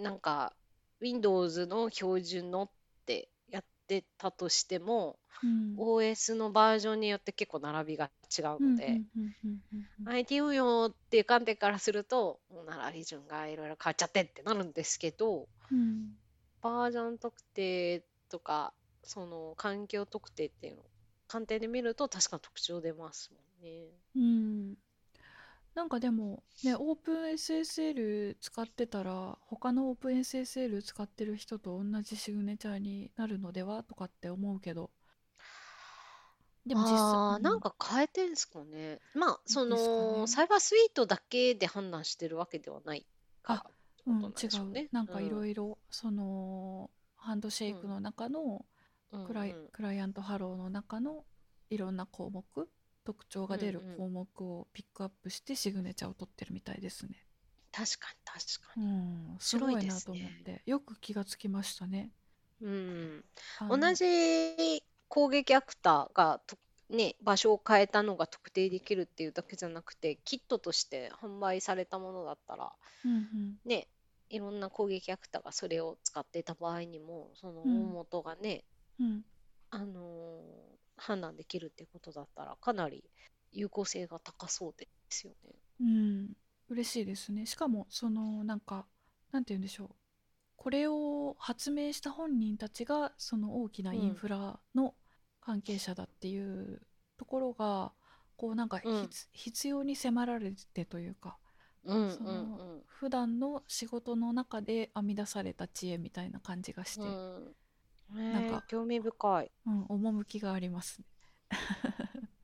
[0.03, 0.53] なんか
[1.01, 2.71] Windows の標準のっ
[3.07, 5.77] てやってたとしても、うん。
[5.79, 9.01] OS のバージョンによって結構並びが違うので、
[10.05, 16.13] IT 運用っていう観点からするともう並び順がいろいろ変わっちゃってってなるんですけどうん。
[16.63, 20.83] バージョン特定とかその環境特定っていうの
[21.29, 23.87] 観点で見ると確かに特徴出ますもんね。
[24.17, 24.75] うん
[25.75, 34.91] なんかでもね OpenSSL 使ってたら他の OpenSSL 使ってる人と同じシグネチャーになるのではとかって思うけど
[36.67, 39.01] でも実際なんか変えてんすかね。
[39.15, 43.07] まあ、その、サイバースイートだけで判断してるわけではない
[43.43, 43.71] からって
[44.07, 44.89] うん、ことなんでしょうね。
[44.93, 48.65] なんかいろいいろそのハンドシェイクの中のろ
[49.27, 51.25] クライ,、クライアントハローの中の
[51.69, 52.69] いろんな項目
[53.05, 57.25] 特徴が出る項目をピックアップしてシグネチャーを取ってるみたいですね。
[57.73, 58.87] 確かに確かうに。
[58.87, 62.11] ん、すご白いなと思ってよく気がつきましたね。
[62.61, 63.25] うん。
[63.69, 66.59] 同じ攻撃アクターがと、
[66.89, 72.73] ね、場所を変えたのが特定できるっていうだけじゃなくて、キットとして販売されたものだったら、
[73.05, 73.89] うんうんね、
[74.29, 78.65] いろんな攻撃アクターがそれを使っていた場合にも、その大うん元がね、
[79.01, 79.25] うん。
[79.71, 83.05] あのー判断できるっていうことだったら、かなり
[83.53, 85.55] 有効性が高そうですよね。
[85.81, 86.33] うん、
[86.69, 87.47] 嬉しいですね。
[87.47, 88.87] しかもそのなんか
[89.33, 89.89] なんて言うんでしょう。
[90.57, 94.95] これを発明した本人たちがその大きなインフラの
[95.41, 96.83] 関係者だっていう
[97.17, 97.93] ところが
[98.37, 99.11] こうなんかうん。
[99.33, 101.39] 必要に迫られてというか
[101.85, 107.55] うんうんその普段の仕事の中で編み出された知恵みたいな感じがして、ううん
[108.33, 109.53] なんかえ興味深い。
[109.65, 111.07] 趣がありますね。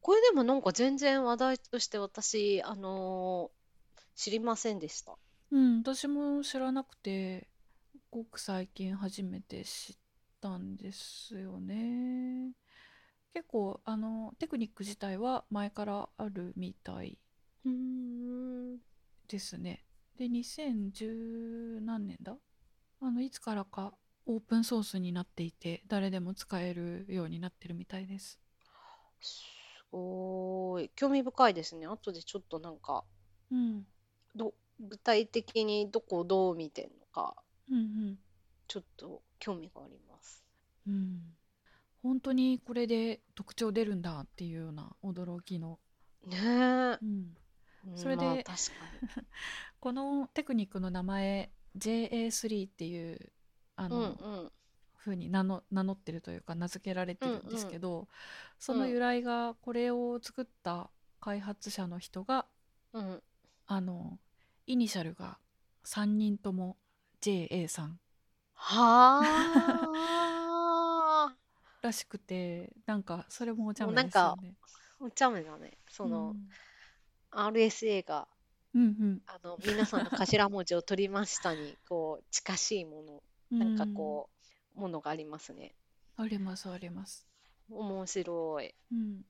[0.00, 3.64] これでもなんか全然話題として私、あのー
[4.16, 5.18] 知りませんでした。
[5.50, 7.48] うん、私も知らなくて
[8.10, 9.96] ごく最近初めて知っ
[10.40, 12.52] たんですよね。
[13.34, 17.18] 結構あのテクニック自体は前からあるみたい
[17.64, 18.78] うん。
[19.28, 19.84] ですね。
[20.16, 22.36] で2010何年だ？
[23.00, 23.94] あのいつからか
[24.26, 28.40] オープンソースになっていて誰でも使えるようになってるみたいです。
[29.20, 29.42] す
[29.90, 30.90] ごい。
[30.96, 31.86] 興味深いですね。
[31.86, 33.04] 後でちょっとなんか、
[33.50, 33.86] うん、
[34.34, 37.36] ど、具体的にどこをどう見てんのか、
[37.70, 38.18] うんうん
[38.66, 40.42] ちょっと興味があります。
[40.88, 41.20] うん、
[42.02, 45.78] 本当にこれで特徴出るんだっていうような驚きの、
[46.26, 46.40] ねえ。
[46.40, 47.36] うん、
[47.86, 48.52] うんそれでまあ確か
[49.20, 49.26] に。
[49.80, 53.32] このテクニックの名前 JA3 っていう
[53.76, 54.06] あの、うんう
[54.44, 54.52] ん。
[55.04, 58.08] 風に名の名乗ってるというか名付けられてるんですけど、
[58.58, 60.88] その由来がこれを作った
[61.20, 62.46] 開発者の人が
[62.94, 63.22] うん。
[63.66, 64.18] あの
[64.66, 65.38] イニシャルが
[65.86, 66.76] 3人とも
[67.20, 67.98] JA さん
[68.54, 69.22] は
[71.28, 71.34] あ。
[71.82, 74.54] らしくてなんかそれもお茶目ですよね。
[75.00, 75.76] お茶目だね。
[75.90, 76.48] その、うん
[77.34, 78.28] RSA が、
[78.74, 83.20] うんうんあの、皆さんの頭文字を取りましたに、こう、近しいもの、うん
[83.58, 84.30] なんかこ
[84.76, 85.74] う、ものがありますね。
[86.16, 87.26] ありますあります。
[87.70, 88.74] 面白い。
[88.92, 89.24] うん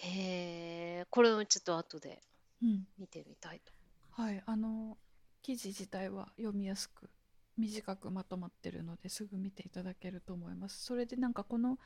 [0.00, 2.22] へえ、これをちょっと後で
[2.62, 3.72] うん見てみたいと。
[4.10, 4.96] はい、あの
[5.42, 7.10] 記事自体は読みやすく
[7.56, 10.84] 短くまとまってるのですぐ見ていただけると思います。
[10.84, 11.78] それでなんかこの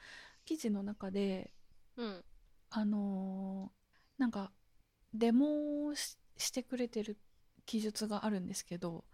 [0.45, 1.53] 記事の中で
[1.97, 2.25] うん。
[2.71, 3.83] あのー
[4.19, 4.53] なんか
[5.15, 7.19] デモをししてくれてる
[7.67, 9.05] 記述があるんですけど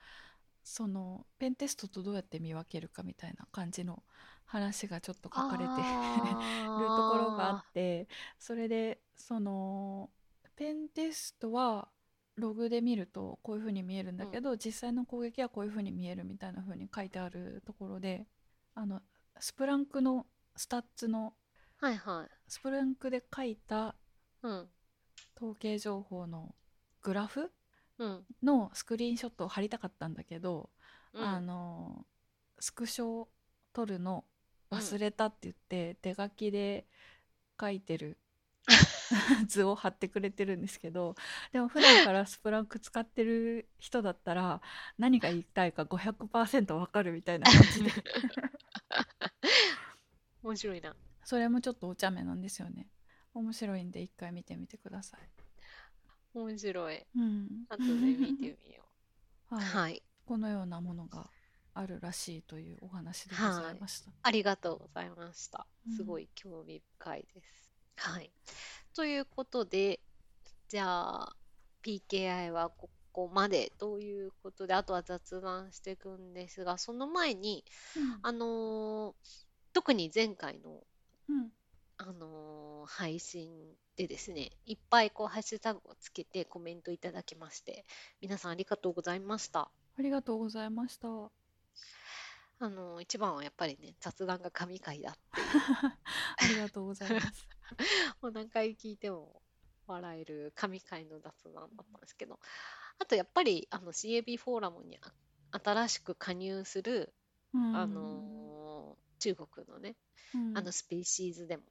[0.69, 4.03] そのペンテストとどうやって見分けるかみたいな感じの
[4.45, 8.07] 話がちょっと書かれて るところがあって
[8.39, 10.11] それでその
[10.57, 11.89] ペンテストは
[12.37, 18.27] ログで見るとこういう風に見えるんだけど、実際の攻撃はこういう風に見えるみたいな風に書いてあるところで
[18.75, 19.03] あの
[19.41, 21.35] Splunk の stats の
[21.79, 22.31] はいはい。
[22.47, 23.97] Splunk で書いた
[24.43, 24.69] うん。
[25.37, 26.55] 統計情報の
[27.03, 27.51] グラフうん。
[28.43, 30.71] のスクリーンショットを貼りたかったんだけど、
[31.13, 31.25] うん。
[31.25, 32.05] あの
[32.59, 33.27] スクショ
[33.73, 34.25] 撮るの
[34.71, 34.79] うん。
[34.79, 36.87] 忘れたって言って、手書きで
[37.61, 38.19] 書いてる
[39.47, 41.17] 図を貼ってくれてるんですけど
[41.53, 44.61] でも普段からスプランク使ってる人だったら
[44.99, 47.91] 何が言いたいか500%わかるみたいな感じで。
[50.43, 50.95] 面白いな。
[51.25, 52.87] それもちょっとお茶目なんですよね。
[53.35, 55.38] 面白いんで一回見てみてください
[56.45, 57.07] 面白い。
[57.17, 58.85] うん後で見てみよ
[59.51, 59.55] う。
[59.55, 60.03] はい、はい。
[60.27, 61.31] このようなものが
[61.75, 65.91] あるらしいというお話でございました、ありがとうございましたう。
[65.91, 67.71] んすごい興味深いです。
[67.97, 68.31] はい。
[68.95, 70.01] ということで、
[70.69, 71.37] じゃあ、
[71.83, 77.65] PKI はここまでということで、あとは雑談していくんですが、その前に、
[78.23, 80.83] あのー特に前回の、
[81.29, 81.53] うんうん
[81.99, 87.85] あのー配信でですね、いっぱいこうハッシュタグをつけてコメントいただきまして、
[88.21, 89.63] 皆さんありがとうございました。
[89.99, 91.09] ありがとうございました。
[91.09, 97.49] あのー一番はやっぱりね、雑談が神回だ ありがとうございます。
[98.23, 99.43] もう何回聞いても
[99.89, 102.39] 笑える神回の雑談だったんですけど、
[103.01, 105.13] あとやっぱりあの CAB フォーラムにあ
[105.61, 107.13] 新しく加入する、
[107.53, 107.77] うん。
[107.77, 109.97] あのー中国のね、
[110.35, 110.57] うん。
[110.57, 111.65] あのスペーシーズでも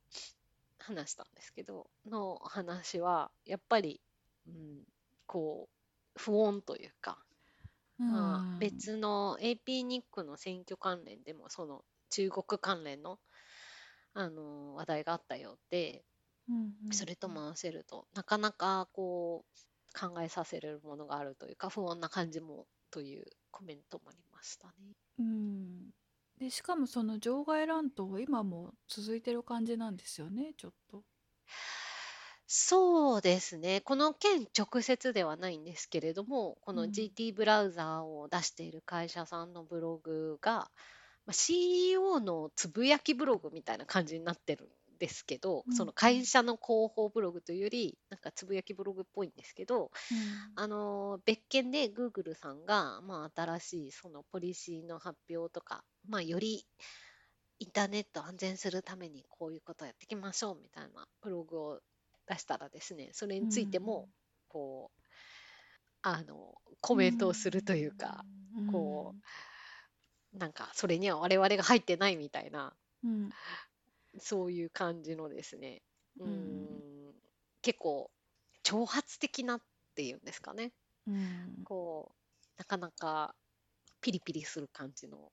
[0.88, 4.02] 話したんですけど、の話はやっぱり、
[4.48, 4.84] うん、
[5.26, 7.20] こう、不穏というか、
[8.00, 13.20] まあ、別の AP ニックの選挙関連でもその中国関連の、
[14.14, 16.04] あのー話題があったようで、
[16.48, 16.94] うんうん。
[16.94, 24.74] それとも合わせるとなかなかこう考えさせるものがあるというか不穏な感じもというコメントもありましたね。
[25.20, 25.90] うん
[26.40, 31.04] でしかもその場外乱闘今も続いてる感じなんですよねちょっと
[32.50, 33.82] そうですね。
[33.82, 40.72] この件直接ではないんですけれども、このうん GT ブラウザーを出している会社さんのブログが、
[41.26, 45.76] まあ、CEO のつぶやきブログみたいな感じになってるんですけど、うん。
[45.76, 49.92] その会社の広報ブログというより、なんかつぶやきブログっぽいんですけど、
[50.56, 56.66] あの別件で Google さんが、まあ、新しいそのポリシーの発表とか、まあ、より
[57.60, 61.80] インターネットを安全するためにこういうことをやっていきましょうみたいなブログを
[62.28, 64.08] 出したらですねそれについても
[64.48, 65.02] こう
[66.04, 68.24] あのコメントをするというか、
[68.58, 68.72] うん。
[68.72, 69.16] こ
[70.34, 72.74] なんかそれには我々が入ってないみたいな
[73.04, 73.30] うん
[74.20, 75.84] そういう感じのですね。
[76.24, 76.84] うーん。
[77.06, 77.16] うん。
[77.62, 78.12] 結構
[78.64, 79.62] 挑発的なっ
[79.96, 80.74] ていうんですかね。
[81.08, 81.66] うん。
[81.66, 82.18] こう
[82.58, 83.36] なかなか
[84.02, 85.32] ピリピリする感じの。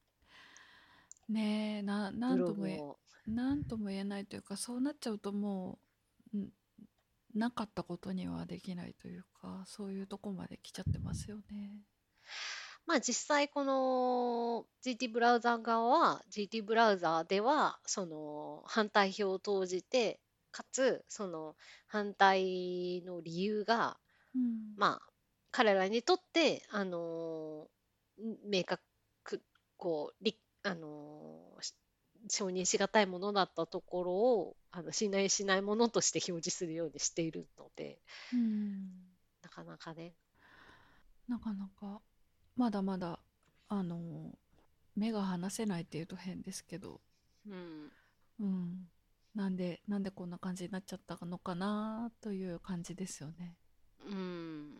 [1.28, 3.00] ねえなんとも言えログを。
[3.26, 5.78] なんとも言えないというかそうなっちゃうとも
[6.34, 6.50] うん
[7.34, 11.82] なかったことにはできないというかそういうとこまで来ちゃってますよね。
[12.86, 20.20] まあ実際この GT ブラウザー側は GT ブラウザーではその反対票を投じて
[20.50, 21.56] かつその
[21.86, 23.96] 反対の理由が
[24.34, 24.74] うん。
[24.76, 25.12] まあ
[25.50, 28.82] 彼らにとってあのー明確
[29.76, 31.40] こうりあの
[32.28, 37.98] 承認しがたいものだったところをあの信頼しないものとして表示するようにしているので
[38.32, 38.90] うん。
[39.42, 40.14] なかなかね。
[41.28, 42.00] なかなか
[42.56, 43.18] まだまだ
[43.68, 44.38] あの
[44.96, 47.00] 目が離せないっていうと変ですけど、
[47.48, 47.92] うん。
[48.40, 48.88] うん、
[49.34, 53.56] なんでなんでこんな感じになっちゃったのかなという感じですよね。
[54.06, 54.74] うん。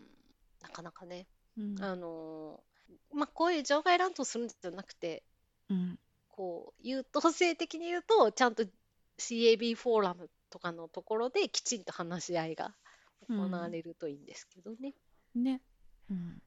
[0.62, 1.26] なかなかね。
[1.56, 1.82] うん。
[1.82, 2.74] あのー
[3.12, 5.22] まあこういう場外乱闘するんじゃなくて
[5.70, 5.98] うん。
[6.28, 8.64] こう優等生的に言うとちゃんと
[9.18, 12.74] CAB フォーラムとかのところできちんと話し合いが
[13.28, 14.94] 行われるといいんですけどね、
[15.34, 15.60] ね、
[16.10, 16.42] うん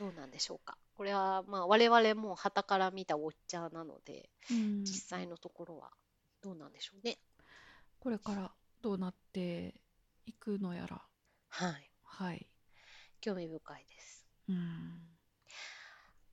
[0.00, 0.78] どうなんでしょうか。
[0.96, 5.90] これはまあ我々も旗から見たウォッチャーなのでうん、実際のところは
[6.42, 7.18] どうなんでしょうね。
[8.00, 9.74] これからどうなって
[10.24, 11.02] いくのやら。
[11.48, 11.90] はい。
[12.02, 12.46] はい、
[13.20, 14.26] 興味深いです。
[14.48, 15.00] うん、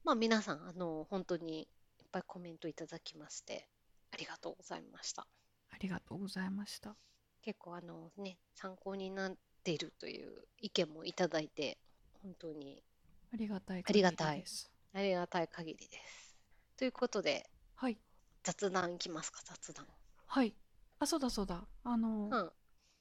[0.03, 1.67] まあ皆さんあの本当にいっ
[2.11, 3.69] ぱいコメントいただきまして
[4.11, 5.27] ありがとうございました。
[5.69, 6.95] ありがとうございました。
[7.41, 11.77] 結構あのね参考になっているという意見もいただいて
[12.23, 12.83] 本当に
[13.33, 14.43] ありがたいありがたい。
[14.93, 16.35] ありがたい限りです。
[16.77, 17.97] ということではい。
[18.43, 19.41] 雑談いきますか？
[19.43, 19.85] 雑談。
[20.25, 20.53] はい。
[20.99, 21.67] あそうだそうだ。
[21.83, 22.51] あの、うん。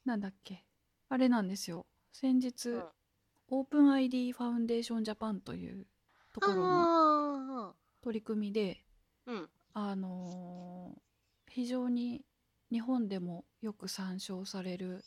[0.04, 0.64] なんだっけ？
[1.08, 1.86] あれなんですよ。
[2.12, 2.84] 先日、うん。
[3.48, 5.86] オープン ID ファウンデーションジャパンという
[6.32, 8.84] ところのあ取り組みで
[9.26, 9.50] あうん。
[9.74, 11.00] あのー
[11.48, 12.22] 非常に
[12.70, 15.04] 日本でもよく参照される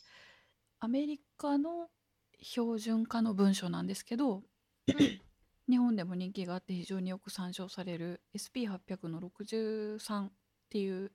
[0.80, 1.88] アメリカの
[2.40, 4.42] 標準化の文書なんですけど
[5.68, 10.32] 日本でも人気があって非常によく参照される SP800 の63っ
[10.68, 11.12] ていう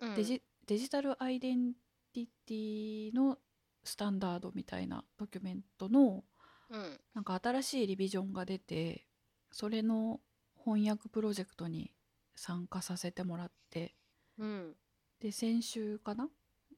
[0.00, 0.14] うん。
[0.14, 1.72] デジ,、デジタルアイデン
[2.12, 3.38] ティティの
[3.84, 6.24] スタンダードみたいなドキュメントの
[6.70, 7.00] うん。
[7.14, 9.06] なんか新しいリビジョンが出て
[9.50, 10.20] それの
[10.64, 11.92] 翻訳プロジェクトに
[12.34, 13.94] 参加させてもらって
[14.38, 14.76] うん。
[15.20, 16.28] で先週かな？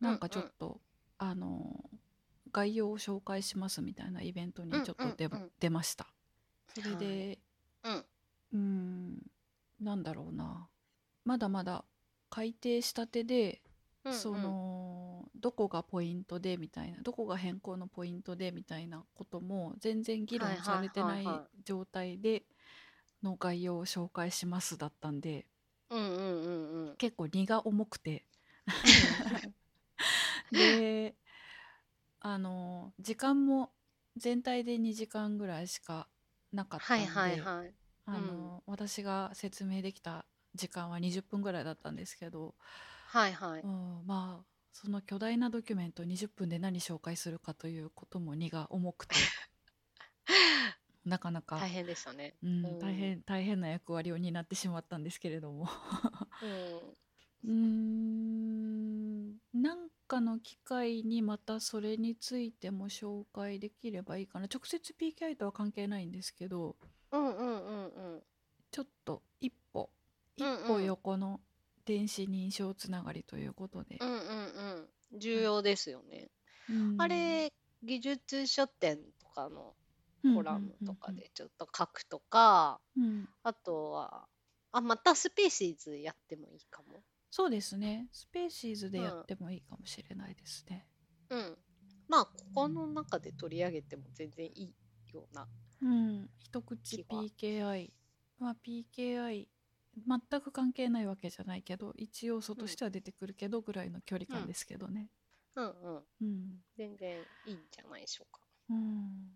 [0.01, 0.81] なんかちょっと、
[1.19, 1.91] あの
[2.51, 5.43] 概要を紹介しますみたいなイベントにちょっと出,、うんうん。
[5.43, 6.07] うん出ました。
[6.75, 7.39] それで、
[7.85, 7.93] うん。
[7.93, 9.31] うーん
[9.81, 10.69] なんだろうな。
[11.25, 11.85] まだまだ
[12.29, 13.63] 改定したてで、
[14.05, 21.33] うんそのどこがポイントでみたいなどこが変更のポイントでみたいなことも全然議論されてないはいはい。
[21.33, 22.45] はいは状態で
[23.23, 25.47] の概要を紹介しますだったんで
[25.91, 26.97] うんうんうんうん。
[26.97, 28.25] 結構荷が重くて。
[30.53, 31.15] で
[32.21, 33.71] あの時間も
[34.17, 36.07] 全体で2時間ぐらいしか
[36.53, 37.75] なかったんはいで、はいはい。
[38.07, 42.55] あの私が説明できた時間は20分ぐらいだったんですけど、
[43.07, 43.63] はいはい。
[43.63, 49.15] うん、まあその巨大なドキュメント20分で何紹介するかということも荷が重くて
[51.05, 52.35] なかなか、大変でしたね。
[52.43, 52.79] うんうん。
[52.79, 55.69] 大変大変な役割を担ってしまったんですけれども。
[56.43, 56.79] うん。
[57.43, 64.47] うーんなんかの機会にまたそれについても紹介できればいいかな。
[64.53, 66.75] 直接 PKI とは関係ないんですけど
[67.13, 68.23] うんうんうんうん。
[68.73, 69.89] ちょっと一歩
[70.37, 71.41] 一歩横の
[71.85, 73.99] 電子認証つながりということで。
[74.01, 75.19] う、んうんうん。
[75.19, 76.29] 重要ですよね。
[76.69, 76.97] うん。
[76.99, 77.53] あれ
[77.85, 79.75] 技術書典とかの
[80.35, 83.29] コラムとか、でちょっと書くとかうん。
[83.45, 84.27] あとは
[84.73, 88.09] あまた Spaces やってもいいかもそうですね。
[88.13, 90.87] Spaces でやってもいいかもしれないですね。
[91.31, 91.59] うん。
[92.09, 94.75] まあここの中で取り上げても全然いい
[95.13, 95.47] ような
[95.83, 97.91] うん、一口 PKI
[98.39, 99.47] まあ PKI
[100.07, 105.09] 全く関係ないわけじゃないけど一要素としては出てくるけどぐらいの距離感ですけどね。
[105.57, 106.05] うんうん。
[106.21, 108.41] うん全然いいんじゃないでしょうか。
[108.71, 109.31] うん、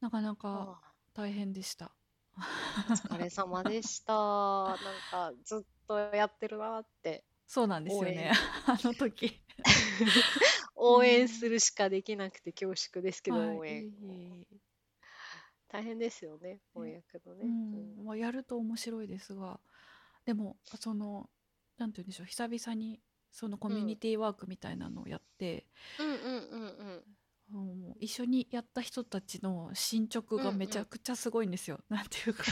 [0.00, 1.92] なかなかあ大変でした。
[2.36, 4.12] あお疲れ様でした。
[4.14, 4.78] なん
[5.10, 8.30] かずっとやってるなってそうなんですよね。
[8.66, 9.42] あの時。
[10.76, 13.48] 応援するしかできなくて恐縮ですけど、はい。
[13.58, 13.88] 応援。
[13.88, 14.56] いえいえ
[15.66, 18.04] 大変ですよね翻訳のね、うん。
[18.04, 19.58] まあ、やると面白いですが。
[20.24, 21.28] でもその
[21.76, 23.00] なんて言うんでしょう久々に
[23.32, 25.66] そのコミュニティワークみたいなのをやって、
[25.98, 27.04] うん、うんうん
[27.50, 27.74] うん。
[27.82, 31.80] もう一緒にやった人たちの進捗がめちゃくちゃすごいんですよ。
[31.90, 32.44] なんていうか。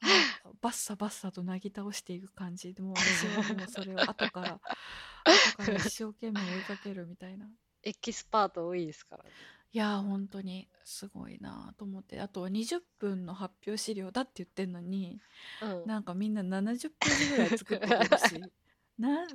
[0.00, 0.33] あ
[0.64, 2.72] バッサバッサとなぎ倒していく感じ。
[2.72, 4.58] でもう私はもうそれを後から
[5.58, 7.46] 後から一生懸命追いかけるみたいな。
[7.82, 9.30] エキスパート多いですからね。
[9.72, 12.18] いやー本当にすごいなと思って。
[12.18, 15.20] あと20分の発表資料だって言ってんのに
[15.60, 15.86] うん。
[15.86, 18.40] なんかみんな70ページぐらい作ってくるし
[18.96, 19.26] な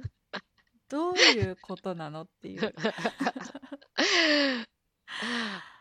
[0.88, 2.74] どういうことなのっていう。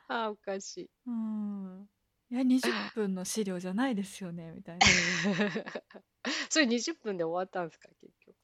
[0.09, 0.91] ああおかしい。
[1.07, 1.89] うん
[2.31, 4.87] いや20分の資料じゃないですよねみたいな。
[6.51, 8.37] それ20分で終わったんですか結局。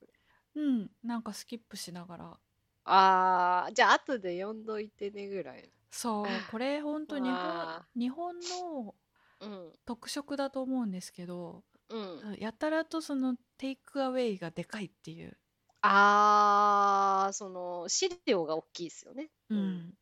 [0.54, 2.40] うんなんかスキップしながら。
[2.84, 8.94] ああじゃあ後で読んどいてねぐらいそうこれ本当日本わ日本の
[9.40, 9.72] うん。
[9.84, 12.36] 特色だと思うんですけどうん。
[12.38, 15.36] やたらとそのテイクアウェイがでかいっていう。
[15.86, 19.30] ああその資料が大きいですよね。
[19.50, 19.94] うん、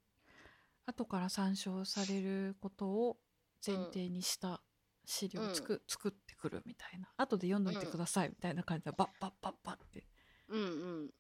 [0.87, 3.17] 後から参照されることを
[3.65, 4.63] 前提にした
[5.05, 7.09] 資料をつく、作ってくるみたいな。
[7.17, 10.07] 後で読んどいてくださいみたいな感じでバッバッバッバッって。
[10.49, 10.65] うんう
[11.05, 11.11] ん。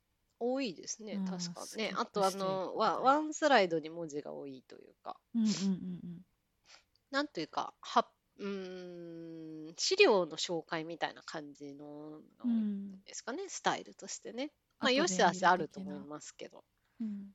[0.44, 1.92] 多いですねうん確かね。
[1.96, 5.16] あとあのみたいなワワンスライドに文字が多いというか。
[5.34, 6.26] うんうんうん
[7.10, 12.20] なんというかはうーん資料の紹介みたいな感じの
[13.04, 14.50] ですかね、スタイルとしてね。
[14.80, 16.64] まあよしあしあると思いますけど。
[17.00, 17.34] うん。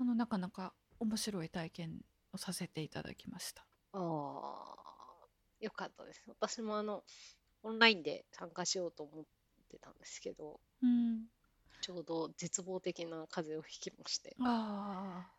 [0.00, 2.00] あのなかなか面白い体験
[2.32, 5.26] をさせていただきましたああ
[5.60, 6.22] よかったです。
[6.26, 7.02] 私もあの
[7.62, 9.24] オンラインで参加しようと思っ
[9.70, 11.28] てたんですけどうん。
[11.80, 14.36] ちょうど絶望的な風邪をひきまして。
[14.40, 15.30] あ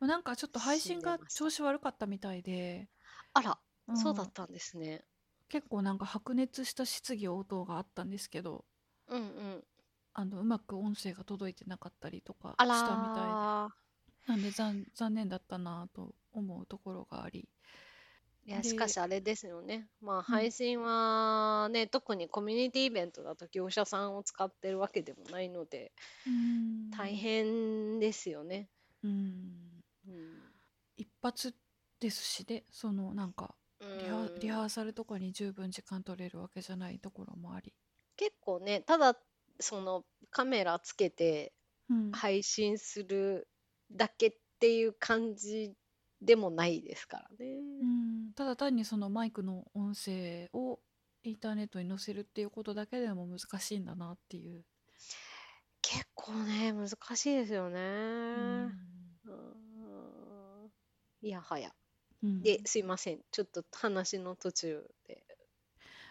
[0.00, 2.88] あなんかちょっと配信が調子悪かったみたいで、
[3.34, 3.58] あら、
[3.92, 3.96] ん。
[3.96, 5.04] そうだったんですね。
[5.48, 8.64] 結構なんか白熱した質疑応答があったんですけど
[9.08, 9.64] うんうん。
[10.14, 13.48] あのうまく音声が届いてなかったりとかしあたみたいで。
[14.28, 17.48] らなんで残残念だったなと思うところがあり。
[17.50, 17.53] ー
[18.46, 19.88] いやでしかしあれですよね。
[20.00, 20.22] まあうん。
[20.22, 25.92] 配信はね、特にコミュニティイベントだと業者さんを使ってるわけでもないので
[26.26, 26.90] うん。
[26.90, 28.68] 大変ですよね、
[29.02, 29.82] うん。
[30.06, 30.54] うん。
[30.96, 31.54] 一発
[32.00, 33.54] ですしでそのなんか
[33.96, 37.72] リハリハうんーサルとかに十分時間取れるわけじゃないところもあり。
[38.16, 39.16] 結構ね、ただ
[39.60, 41.52] そのカメラつけて
[41.88, 42.10] うん。
[42.12, 43.48] 配信する
[43.90, 45.74] だけっていう感じ
[46.22, 47.46] でもないですからね。
[47.82, 50.78] うん、ただ単にそのマイクの音声を
[51.22, 54.64] インターネットに載せるっていうことだけでも難しいんだなっていう。
[55.82, 57.80] 結構ね、難しいですよね。
[57.80, 58.72] うん
[59.26, 60.70] うん
[61.22, 61.72] いやはや。
[62.22, 63.20] うんで、すいません。
[63.30, 65.24] ちょっと話の途中で。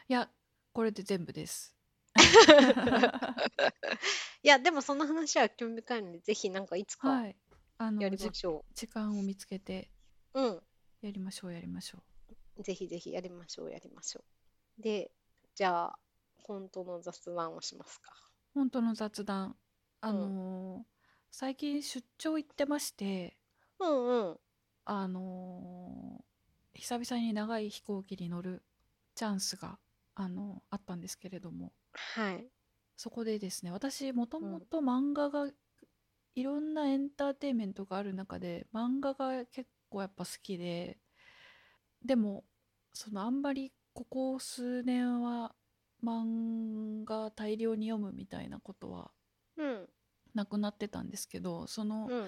[0.09, 0.29] いや
[0.73, 1.75] これで全部です。
[4.43, 7.33] いや、でもその話は興味深いので、ぜひなんかいつかや
[8.09, 9.89] りじましょ時間を見つけて
[10.33, 10.41] う。
[10.41, 10.63] うん。
[11.07, 11.99] やりましょうやりましょ
[12.61, 14.23] ぜひぜひやりましょう、やりましょ
[14.79, 14.81] う。
[14.81, 15.11] で、
[15.55, 15.99] じゃあ、
[16.43, 18.11] 本当の雑談をしますか。
[18.55, 18.59] う。
[18.59, 19.55] 本当の雑談。
[20.01, 20.93] あのー
[21.35, 23.35] 最近出張行ってまして、
[23.79, 24.39] うんうん。
[24.85, 26.23] あのー
[26.75, 28.63] 久々に長い飛行機に乗る
[29.15, 29.79] チャンスが、
[30.15, 32.45] あのあったんですけれどもはい。
[32.95, 35.49] そこでですね私もともと漫画が
[36.35, 40.97] いろんなエンターテインメントがある中で漫画が結構やっぱ好きで
[42.03, 42.43] でも
[42.93, 45.55] そのあんまりここ数年は
[46.03, 49.11] 漫画大量に読むみたいなことは
[49.57, 49.89] うん。
[50.33, 52.27] なくなってたんですけどそのうん。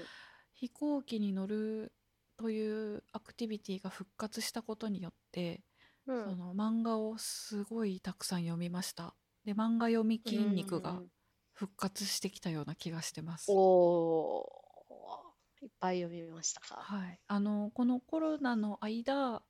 [0.54, 1.92] 飛行機に乗る
[2.38, 5.66] というアクティビティが復活したことによって、
[6.08, 6.24] うん。
[6.24, 11.08] その漫画をすごいたくさん読みましたで漫画読み筋肉がうん
[11.56, 14.65] 復活してきたような気がしてます、おー、
[15.62, 16.76] いっぱい読みましたか？
[16.82, 19.42] はい、あのこのコロナの間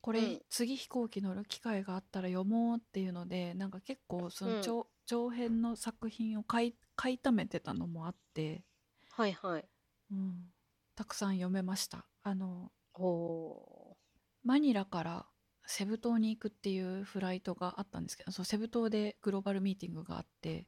[0.00, 8.62] これ、うん次飛行機乗る機会があったら読もうっていうのでなんか結構そうんの長,、長編の作品を買い買いためてたのもあって、
[9.10, 9.64] はいはい。
[10.12, 10.44] うん、
[10.94, 13.96] たくさん読めましたあのお
[14.44, 15.26] マニラから
[15.66, 20.66] セブ島に行くっていうフライトがあったんですけどそうセブ島でグローバルミーティングがあって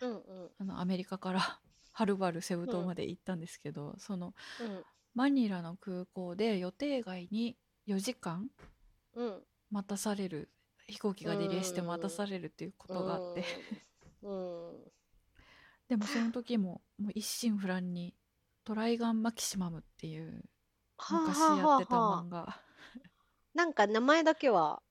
[0.00, 0.06] ー。
[0.08, 0.50] うんうん。
[0.58, 1.60] あのアメリカから
[1.98, 4.84] はるばるセブ島まで行ったんですけど、そのうん。
[5.14, 7.56] マニラの空港で予定外に
[7.88, 8.48] 4時間
[9.16, 9.42] うん。
[9.72, 10.48] 待たされる
[10.86, 13.44] 飛行機がディレイして待たされるっていうことがあって。
[15.88, 18.14] でもその時ももう一心不乱に
[18.62, 20.44] 「トライガンマキシマム」っていう
[21.10, 22.60] 昔やってた漫画
[23.54, 24.82] なんか名前だけは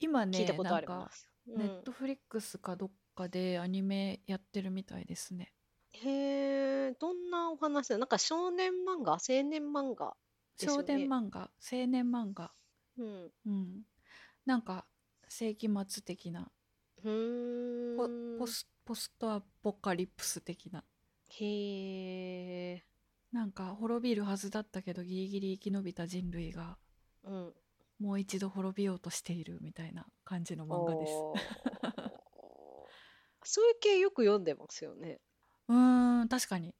[0.00, 1.28] 今ね聞いたことありなんかます。
[1.46, 5.52] ネットフリックスかどっかでアニメやってるみたいですね。
[6.02, 6.33] うん、へえ、
[7.34, 10.16] なお話だなんか少年漫画、青年漫画
[10.58, 10.98] ですよ少ね。
[10.98, 12.52] 年漫画青年漫画
[12.96, 13.30] うん。
[13.46, 13.82] うん
[14.46, 14.86] なんか
[15.28, 16.50] 世紀末的な
[17.02, 18.38] うん。
[18.38, 20.84] ポスポストアポカリプス的な
[21.30, 22.84] へえ。
[23.32, 26.78] なんか滅びるはずだったけどギリギリ生き延びた人類が
[27.24, 27.54] うん。
[27.98, 31.12] もう一度滅びようとしているみたいな感じの漫画です。
[33.46, 35.20] そういう系よく読んでますよね。
[35.68, 36.74] うーん確かに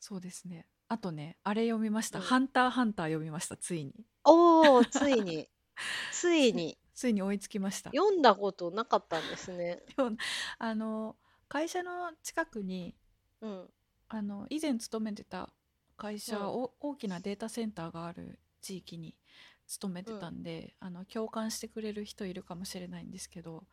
[0.00, 0.66] そうですね。
[0.88, 2.24] あとねあれ読みました、うん。
[2.24, 3.94] ハンターハンター読みましたついに。
[4.24, 5.48] おお、ついに、
[6.10, 6.76] ついに。
[6.94, 7.90] ついに追いつきました。
[7.90, 9.82] 読んだことなかったんですね。
[10.58, 11.16] あの
[11.48, 12.94] 会社の近くに
[13.40, 13.70] うん。
[14.08, 15.52] あの以前勤めてた
[15.96, 16.46] 会社、うん。
[16.46, 19.14] お大きなデータセンターがある地域に
[19.66, 23.64] 勤めてたんで、あの共感してくれる人いるかもしれないんですけど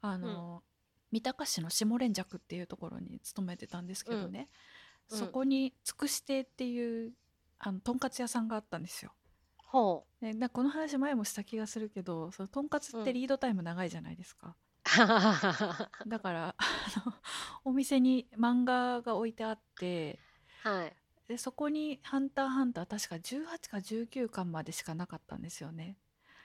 [0.00, 0.62] あの、
[1.10, 7.12] 三鷹市の下連雀っていうところに勤めてたんですけどね、うんそこにつくし亭っていう
[7.58, 9.12] あのとんかつ屋さんがあったんですよ。
[9.56, 10.24] ほう。
[10.24, 14.56] でなこの話前もした気がするけどそのとんかつってリードタイム長いじゃないですか。
[16.06, 16.64] だからあ
[17.06, 17.14] の
[17.64, 20.18] お店に漫画が置いてあって
[20.62, 20.96] はい。
[21.28, 25.96] でそこに「ハンターハンター」確か18か19巻までしかなかったんですよね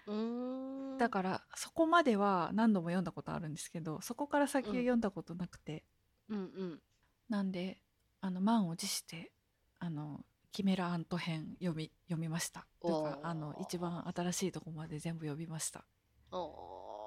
[0.06, 0.98] うーん。
[0.98, 5.84] だからそこまでは何度も読んだことあるんですけどそこから先読んだことなくて、
[6.30, 6.82] うんうん。
[7.28, 7.82] なんで
[8.22, 9.32] あの満を持して
[9.80, 12.66] あのキメラアント編読み読みました。
[12.82, 15.86] というかあの一番新しいとこまで全部読みました。
[16.32, 16.98] お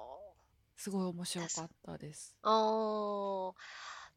[0.77, 2.35] すごい面白かったです。
[2.43, 3.53] ーあー。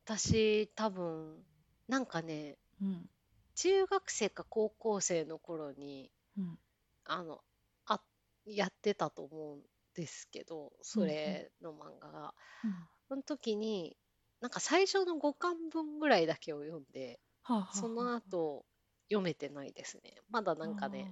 [0.04, 1.42] 私多分
[1.88, 3.10] なんかねうん。
[3.56, 6.58] 中学生か高校生の頃にうん。
[7.04, 7.40] あの
[7.86, 8.00] あ
[8.46, 9.60] やってたと思うん
[9.94, 12.34] ですけどそれの漫画が、
[12.64, 12.74] うん。
[13.08, 13.96] その時に
[14.44, 17.76] なんか最初の5巻分ぐらいだけを読んではあはあはあ。
[17.78, 18.66] その後
[19.08, 20.16] 読めてないですね。
[20.28, 21.10] まだなんかね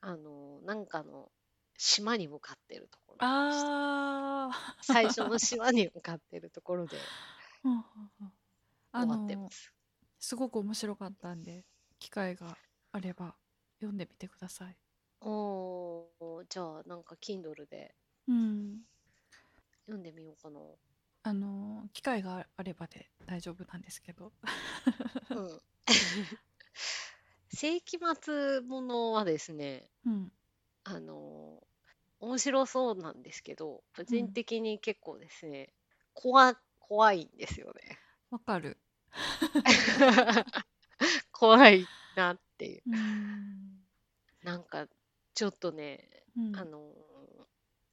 [0.00, 1.30] あのなんかの
[1.76, 4.48] 島に向かってるところあ
[4.80, 6.96] 最初の島に向かってるところで
[8.94, 9.70] 終わってのます。
[10.18, 11.66] すごく面白かったんで
[11.98, 12.56] 機会が
[12.92, 13.36] あれば
[13.76, 14.76] 読んでみてください。
[15.20, 17.94] おーじゃあなんか Kindle で
[18.26, 18.80] うん、
[19.84, 20.60] 読んでみようかな。
[21.26, 24.32] あの機会があればで大丈夫なんですけど
[25.30, 25.60] うん。
[27.48, 30.32] 世紀末ものはですね、うん
[30.86, 31.62] あの
[32.20, 35.72] 面白そうなんですけど、個人うん的に結構ですね、
[36.12, 37.98] 怖、怖いんですよね。
[38.30, 38.78] わかる
[41.32, 42.82] 怖いなっていう。
[42.86, 43.80] うん
[44.42, 44.86] なんか、
[45.32, 46.92] ちょっとね、うんあの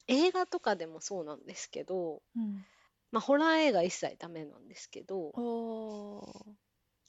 [0.08, 2.66] 映画とかでもそうなんですけど、うん
[3.12, 5.38] まあ、ホラー映画一切ダメなんですけど、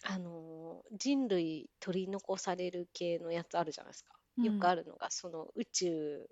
[0.05, 4.15] あの人類取り残される系のやつあるじゃないですか。
[4.37, 4.47] うん。
[4.47, 6.29] よくあるのが、その宇宙、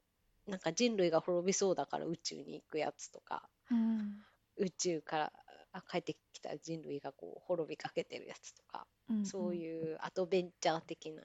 [0.46, 4.24] なんか人類が滅びそうだから宇宙に行くやつとか、うん。
[4.56, 5.32] 宇宙から
[5.72, 9.24] あ帰ってきた人類がこう滅びかけてるやつとか、うん。
[9.24, 11.24] そういうアドベンチャー的な、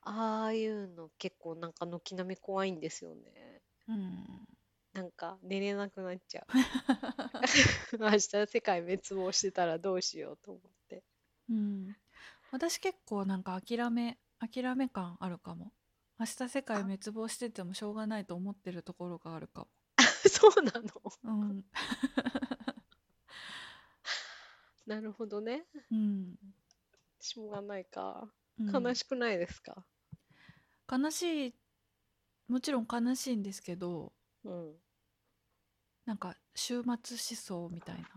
[0.00, 3.62] ああいうの結構なんか軒並み怖いんですよね。
[3.86, 4.46] うん
[4.92, 6.46] なんか寝れなくなっちゃう。
[7.98, 11.02] 明日世界滅亡してたらどうしようと思って。
[11.48, 11.96] うん
[12.50, 15.72] 私結構なんか諦め諦め感あるかも
[16.18, 19.66] 明日世界滅亡しててもしょうがないと思ってるところがあるか
[20.28, 20.82] そうなの？
[21.32, 21.64] もうん
[24.86, 25.64] なるほどね。
[25.90, 26.36] うん、
[27.20, 28.30] しょうがないか。
[28.58, 29.86] うん悲しくないですか？
[30.90, 31.54] 悲しい
[32.48, 34.12] もちろん悲しいんですけど
[34.44, 34.74] うん。
[36.04, 38.08] なんか終末思想みたいな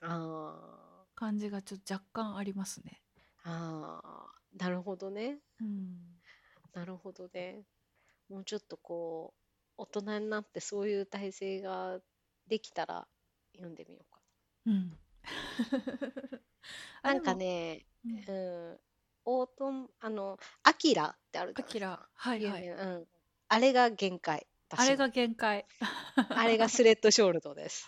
[0.00, 3.00] あ感じがちょっと若干ありますね
[3.44, 5.38] あ、ああ、なるほどね。
[5.60, 5.96] うん
[6.74, 7.62] なるほどね。
[8.30, 9.42] もうちょっとこう、
[9.76, 11.98] 大人になってそういう体制が
[12.48, 13.06] できたら
[13.54, 14.20] 読んでみようか
[14.66, 14.98] うん
[17.02, 17.12] な。
[17.12, 18.80] なんかね、もうん、
[19.24, 22.08] オートン、あの、アキラってあるじゃないですアキラか。
[22.14, 23.08] はいはいうん。
[23.48, 24.46] あれが限界。
[24.76, 25.66] あれが限界。
[26.28, 27.86] あれがスレッドショールドです。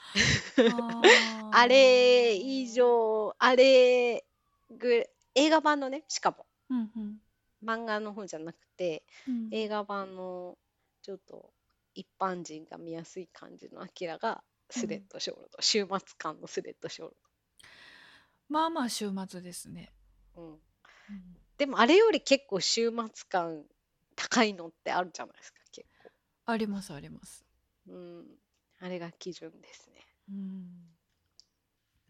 [1.52, 4.24] あれ以上、あれ
[4.70, 7.20] ぐ、映画版のね、しかも、うんうん。
[7.64, 9.48] 漫画の方じゃなくて、うん。
[9.52, 10.58] 映画版の
[11.02, 11.52] ちょっと
[11.94, 17.16] 一般人が見やすい感じのアキラがスレッドショールド、週末感のスレッドショール
[18.48, 19.92] まあまあ週末ですね、
[20.34, 20.42] ド。
[20.42, 20.58] うん、うん。
[21.56, 23.64] でもあれより結構週末感
[24.16, 25.60] 高いのってあるじゃないですか。
[26.46, 27.44] ありますあります。
[27.88, 28.24] うん、
[28.80, 30.06] あれが基準ですね。
[30.30, 30.66] うん。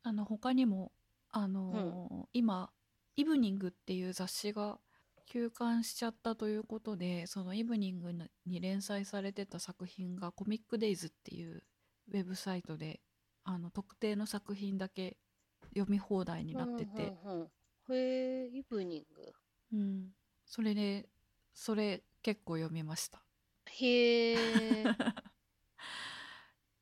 [0.03, 0.93] あの他にも
[1.30, 2.70] あのー今
[3.16, 4.78] 「イブニング」っていう雑誌が
[5.26, 8.12] 休刊しちゃったということでそのイブニング
[8.45, 11.64] に連載されてた作品がコミックデイズっていう
[12.09, 13.01] ウェブサイトで
[13.45, 15.16] あの特定の作品だけ
[15.74, 17.51] 読み放題になってて、うんうんうん
[17.91, 19.32] へえ、イブニング。
[19.72, 20.14] うん、
[20.47, 21.09] それで
[21.53, 23.24] それ結構読みました。
[23.67, 24.85] へえ、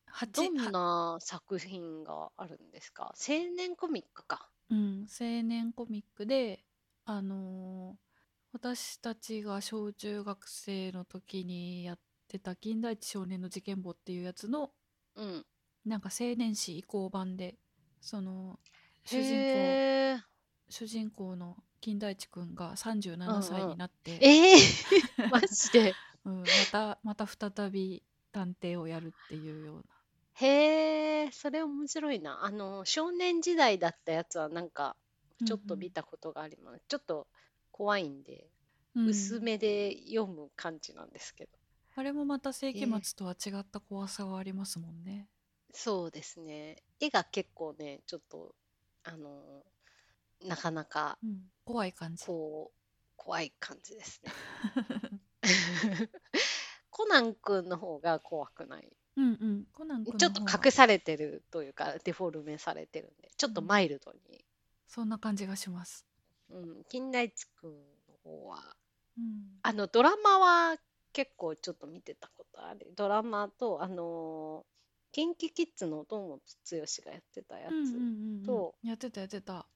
[0.07, 3.15] 八どんな作品があるんですか？
[3.19, 4.51] 青年コミックか。
[4.71, 6.65] うん、青年コミックで、
[7.05, 8.13] あのー
[8.55, 14.71] 私たちが小中学生の時にやってた「金田一少年の事件簿」っていうやつの
[15.15, 15.47] うん。
[15.87, 17.57] なんか青年誌移行版で
[18.03, 18.61] その
[19.07, 20.23] 主人公。
[20.69, 25.95] 主人公の金田一くんが37歳になって、えー、 マジで。
[26.25, 28.03] うん、またまた再び
[28.33, 29.85] 探偵をやるっていうよう
[30.35, 32.45] へえ、それ面白いな。
[32.45, 34.97] あの、少年時代だったやつはなんか、
[35.41, 35.47] な。
[35.47, 36.83] ちょっと見たことがあります。
[36.89, 37.27] ちょっと
[37.71, 38.47] 怖いんで、
[38.95, 41.51] うんうん薄めで読む感じなんですけど。
[41.95, 45.29] あれもまた世紀末とは違った怖さがありますもんね。
[45.73, 46.77] そうですね。
[47.01, 48.55] 絵が結構ね、ちょっと、
[49.05, 49.65] あの、
[50.45, 52.27] なかなか、うん、怖い感じ。
[52.27, 54.31] こう、怖い感じですね。
[56.91, 58.89] コナン君の方が怖くない？
[59.17, 59.67] うんうん。
[59.73, 64.45] コナン君ちょっと隠されてるというか、デフォルメされてるんで、ちょっとマイルドに。
[64.87, 66.07] そんな感じがします。
[66.51, 67.73] うん、金田一君
[68.09, 68.77] の方は、
[69.17, 69.59] うん。
[69.63, 70.77] あの、ドラマは
[71.13, 72.93] 結構ちょっと見てたことある。
[72.95, 77.73] ドラマと、あのー、キンキキッズの堂本剛がやってたやつ。
[77.73, 79.67] うんうんうんうんとやってたやってた。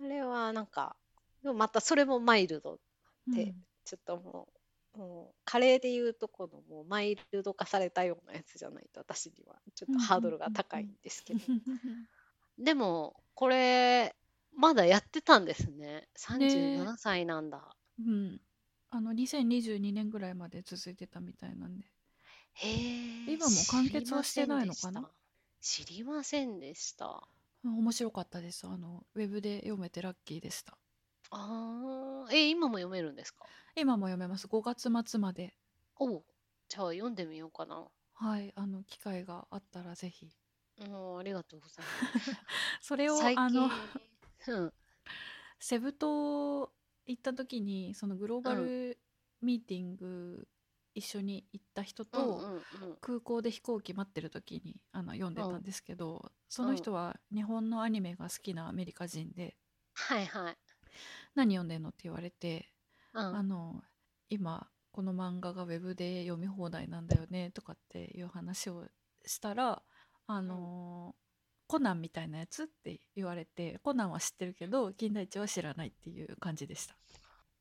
[0.00, 0.96] あれはなんか、
[1.42, 2.80] またそれもマイルド
[3.28, 4.53] でうんちょっともう、
[4.96, 11.40] もうカレーでいうとこのもうマイルド化されたようなやつじゃないと私にはちょっとハードルが高いんですけど。
[12.58, 14.14] でも、これ、
[14.56, 16.08] まだやってたんですね。
[16.16, 17.76] 37歳なんだ。
[17.98, 18.40] うん。
[18.90, 21.84] あの2022年ぐらいまで続いてたみたいなんで。
[22.52, 23.32] へえ。
[23.32, 25.10] 今も完結はしてないのかな？
[25.60, 27.26] 知りませんでした。
[27.64, 28.68] 面白かったです。
[28.68, 30.78] あのウェブで読めてラッキーでした。
[31.36, 33.46] ああ、え、今も読めるんですか？
[33.76, 34.46] 今も読めます。
[34.48, 35.54] 5月末まで。
[35.96, 36.24] おう
[36.68, 37.90] じゃあ読んでみようかな。
[38.14, 38.52] はい。
[38.56, 40.30] あの機会があったらぜひ。
[40.88, 42.30] もうありがとうございます。
[42.80, 43.70] それを最あの近、
[44.48, 44.74] うん、
[45.58, 46.72] セブ島
[47.06, 48.98] 行った時にそのグローバうん、ル
[49.40, 50.48] ミーティング
[50.94, 56.68] 一緒に行った人うん、とうん、うん、空港で飛行機待ってる時にあの読んでうん、たんですけどそうん。
[56.68, 59.56] の人は日本のアニメが好きなアメリカ人で
[59.94, 60.58] はいはい。
[61.34, 62.70] 「何読んでんの?」って言われて
[63.12, 63.82] うん、あの
[64.28, 68.88] 今この漫画がウェブで読み放題なんだよねとかっていう話を
[69.24, 69.82] したら
[70.26, 70.48] あうん。
[70.48, 71.14] の
[71.66, 72.64] コナンみたいなやつ？
[72.64, 76.96] って言われてコナンは知ってるけど金田一は知らないっていう感じでした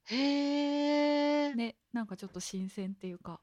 [0.05, 3.39] へえ、ねなんかちょっと新鮮っていうか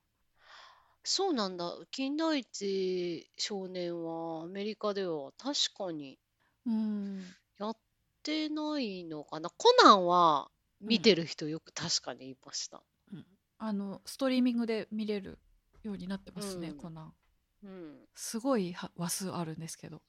[1.05, 1.79] そうなんだ。
[1.91, 6.19] 金田一少年はアメリカでは確かに
[6.67, 7.77] うんやっ
[8.23, 9.51] てないのかな。
[9.51, 10.51] コナンは
[10.81, 10.89] うん。
[10.89, 12.83] 見てる人よく確かにいました。
[13.13, 13.27] うん。
[13.59, 15.39] あのストリーミングで見れる
[15.83, 17.15] ようになってうますねん、コナン。
[17.63, 20.01] うん、すごいは話数あるんですけど、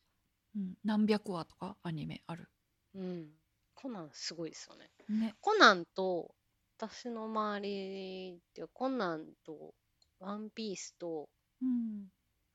[0.56, 2.50] うん、何百話とかアニメある。
[2.96, 3.30] うん。
[3.76, 4.90] コナンすごいですよね。
[5.10, 5.36] ね。
[5.42, 6.34] コナンと
[6.78, 9.74] 私の周りってコナンと
[10.20, 11.30] ワンピースと
[11.62, 12.08] うん。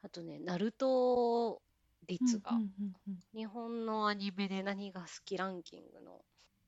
[0.02, 1.65] あとねナルトうん
[2.06, 6.24] 率がうんうんうん日本のアニメで何が好きランキングの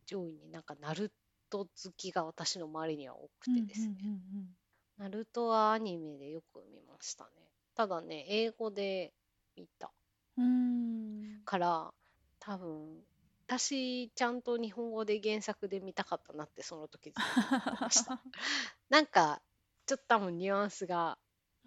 [0.06, 1.12] 上位になんかナル
[1.50, 3.96] ト好きが私の周りには多くうんうんてですね。
[4.02, 4.56] うん
[4.98, 7.30] ナルトはアニメでよく見ましたね。
[7.76, 9.12] ただね、英語で
[9.56, 9.92] 見た
[10.36, 11.94] うんうんから
[12.40, 13.02] 多分
[13.46, 18.20] 私ちゃんと日本語で原作で見たかったなってその時思ってました。
[18.90, 19.40] なんか
[19.86, 21.16] ちょっと多分ニュアンスが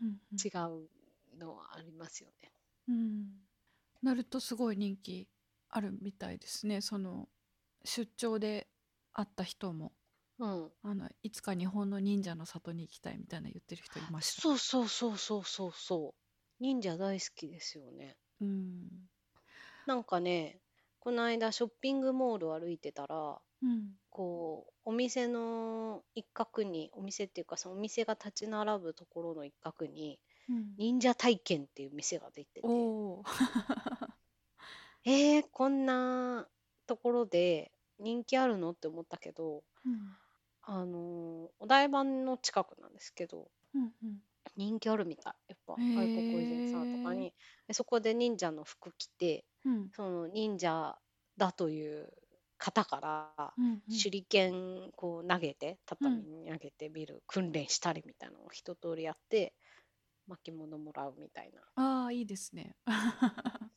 [0.02, 0.90] うんうん違う
[1.40, 2.52] のはありますよね。
[2.90, 3.32] うん
[4.02, 5.28] ナルトすごい人気
[5.70, 7.30] あるみたいですねその
[7.84, 8.68] 出張で
[9.14, 9.94] 会った人も
[10.42, 10.72] うん。
[10.84, 16.16] あのいつか日本の忍者の里に行きたいみたいな言ってる人いましたそうそうそうそうそうそ
[16.60, 16.64] う。
[16.64, 18.18] 忍者大好きですよね。
[18.42, 18.88] うん
[19.88, 20.60] なんかね、
[21.00, 30.20] この間ショッピングモールを歩いてたら、うんこうお店の一角にお店っていうかそのお店が立ち並ぶところの一角に
[30.50, 30.76] うん。
[30.78, 32.68] 忍者体験っていう店が出てて。
[32.68, 32.70] お
[33.20, 33.24] お
[35.04, 36.48] えー、こんな
[36.86, 40.16] ところで人気あるのって思ったけどうん。
[40.64, 44.24] あのーお台場の近くなんですけどうんうん。
[44.56, 45.34] 人気あるみたい。
[45.50, 47.34] やっぱへ外国人さんとかえに。
[47.68, 49.90] でそこで忍者の服着てうん。
[49.92, 50.98] その忍者
[51.38, 52.14] だという
[52.58, 53.54] 方から
[53.90, 59.56] 手裏剣こう投げてう畳んに投げてみる訓練したりみたいなのを一通りやって
[60.32, 61.62] 巻物もらうみたいな。
[61.76, 62.76] ああいいですね。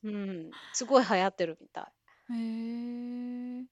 [0.04, 0.50] うん。
[0.72, 1.92] すごい流行ってるみた
[2.30, 2.34] い。
[2.34, 3.64] へえ。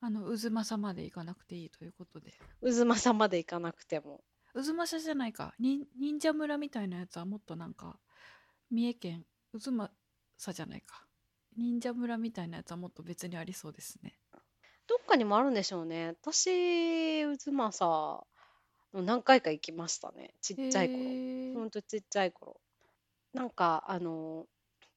[0.00, 2.32] あの渦政まで行かなくていいということで。
[2.62, 4.22] 渦政まで行かなくても。
[4.54, 5.54] 渦政じゃないか。
[5.58, 7.98] に忍者村みたいなやつはもっとなんか
[8.70, 9.90] 三重県渦政
[10.52, 11.06] じゃないか。
[11.56, 14.16] 忍者村みたいなやつはもっと別にありそうですね。
[14.86, 16.14] どっかにもあるんでしょうね。
[16.20, 18.26] 私渦政
[18.94, 21.04] の何回か行きましたねちっちゃい頃。
[21.04, 22.60] へえほんとちっちゃい頃。
[23.32, 24.46] なんかあの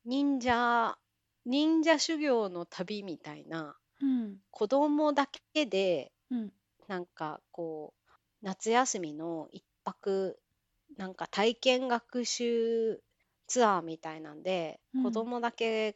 [0.06, 0.98] 忍者
[1.46, 4.38] 忍者修行の旅みたいなうん。
[4.52, 6.54] 子供だけでうん。
[6.88, 10.38] なんかこう夏休みの一泊
[10.98, 13.02] なんか体験学習
[13.48, 15.04] ツアーみたいなんで、うん。
[15.04, 15.96] 子供だけ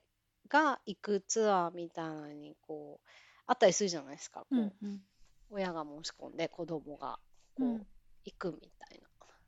[0.50, 3.10] が行くツアーみたいなのにこう
[3.48, 4.56] あったりするじゃないですか、こう。
[4.56, 5.02] うんうん。
[5.50, 7.20] 親が申し込んで子供が
[7.58, 7.88] こううん
[8.26, 9.08] 行くみたいな。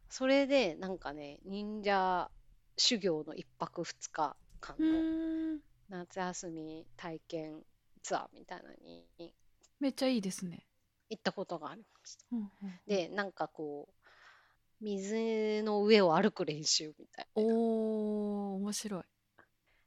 [0.10, 2.32] それでなんかね忍者
[2.78, 7.62] 修行の一泊二日間うの夏休み体験
[8.02, 8.76] ツアーみたいなの
[9.20, 9.34] に
[9.80, 10.66] めっちゃいいですね。
[11.10, 12.26] 行ったことがありました。
[12.32, 12.80] うんうんうん。
[12.88, 17.44] でなんかこう水の上を歩く練習みたいな。
[17.44, 19.04] おー面白い。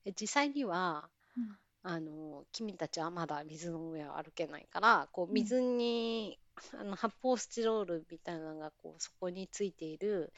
[0.05, 1.59] で実際にはうん。
[1.85, 6.39] あの君たちはまだ水の上を歩けないからこううん水に、
[6.79, 10.33] あの発泡スチロールみたいなのがこうそこについている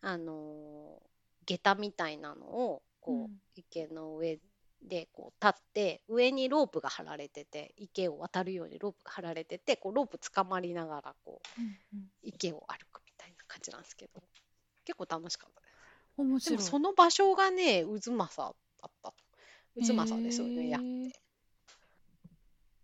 [0.00, 1.00] あの
[1.46, 4.40] 下駄みたいなのをこう、うん池の上
[4.82, 14.20] でこう立って上にロープが張られてて池を渡るようにロープが張られててこうロープ捕まりながらこううんうん池を歩くみたいな感じなんですけど
[14.84, 15.74] 結構楽しかったです。
[16.16, 19.14] 面白いでもその場所がね渦政だったと。
[19.86, 21.20] 渦政ですよね、へーやって。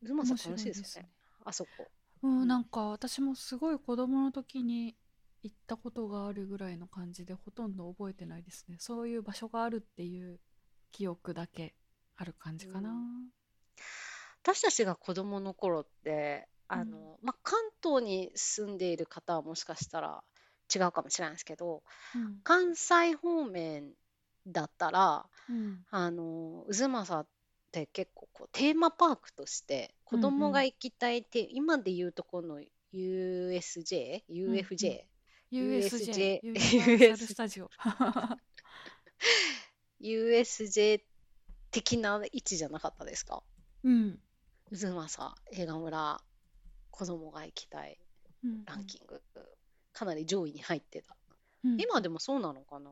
[0.07, 1.11] 渦面政楽しいですねですよね。
[1.45, 1.89] あそこ。
[2.23, 2.49] うん。
[2.49, 4.97] なんか私もすごい子供の時に
[5.43, 8.77] 行ったことがあるぐらいの感じでほとんど覚えてないですね。
[8.79, 10.39] そういう場所があるっていう
[10.93, 11.75] 記憶だけ
[12.16, 13.31] ある感じかな、うん。
[14.43, 20.23] 私たちが子供の頃って、あの、まあ、関東に住んでいる方はもしかしたら
[20.75, 21.83] 違うかもしれないですけど、
[22.14, 22.41] うん。
[22.43, 23.93] 関西方面
[24.47, 25.85] だったらうん。
[25.91, 27.27] あの渦政っ
[27.73, 32.61] て結構こうテーマパークとして子うん供が行きたいて、今で言うとこの
[32.93, 35.05] USJ、うん UFJ、
[35.53, 37.71] USJ USJ スタジオ
[40.01, 41.03] USJ
[41.71, 43.43] 的な位置じゃなかったですか？
[43.85, 44.18] うん。
[44.71, 46.21] 渦政映画村
[46.91, 47.99] 子供が行きたい。
[48.45, 48.64] うん。
[48.64, 49.23] ランキング、
[49.93, 51.16] かなり上位に入ってた。
[51.64, 51.81] うん。
[51.81, 52.91] 今でもそうなのかな？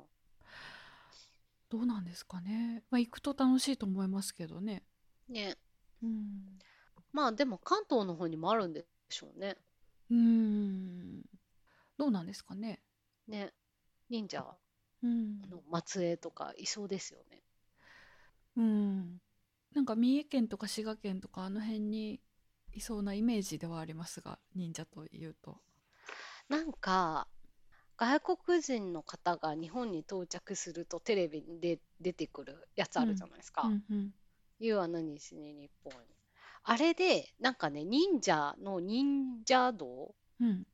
[1.70, 2.82] どうなんですかね。
[2.90, 4.82] まあ行くと楽しいと思いますけどね。
[5.28, 5.56] ね。
[6.02, 6.58] うん。
[7.12, 9.56] まあでも関東の方にもあるんでしょうね。
[10.10, 11.22] うん。
[11.98, 12.80] どうなんですかね。
[13.26, 13.52] ね。
[14.08, 14.44] 忍者
[15.02, 15.40] うん。
[15.42, 17.42] の末裔とかいそうですよね。
[18.56, 19.20] うん。
[19.74, 22.20] なんか三重県とか滋賀県とかあの辺に
[22.72, 25.58] いそうなイメージではありますが忍者というと。
[26.48, 27.28] なんか
[27.98, 33.64] 外国人の方が日本に到着するとテレビにで出てくるやつあるじゃないですか。
[33.64, 34.14] うんうん
[34.60, 36.08] 「You は何しに日本に」
[36.64, 40.66] あれでなんかね忍者の忍者道うん。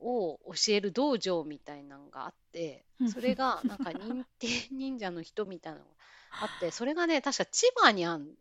[0.00, 3.12] を教える道場みたいなのがあってうん。
[3.12, 5.90] それがなんか認定 忍者の人みたいなのが
[6.40, 8.34] あってそれがね確か千葉にあんだ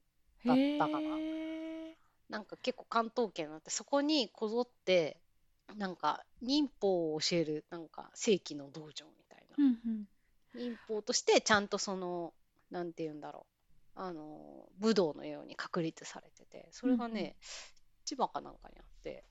[0.45, 1.21] へったかな。
[1.21, 1.97] え
[2.29, 5.21] なんか結構関東圏にあってそこにこぞって
[5.75, 9.55] なんか忍法を教えるなんか正規の道場みたいな。
[9.57, 10.05] うんうん。
[10.53, 12.33] 忍法としてちゃんとその
[12.69, 13.51] なんて言うんだろう。
[13.93, 17.33] あの武道のように確立されててそれがね、うんうん。
[18.05, 19.25] 千葉かなんかにあって。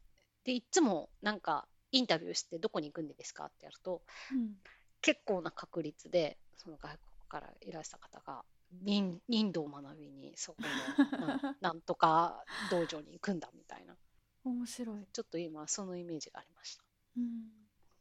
[0.44, 4.54] でいつもなんかインタビューしてどこに行くんですかってやるとうん。
[5.02, 8.44] 結構な確率でその外国からいらした方が
[8.82, 13.96] 忍忍道を学びにそこの なんなんとか道場に行くんだみたいな
[14.44, 16.84] 面白い、ちょっと今そのイメージがありました。
[17.16, 17.24] うん。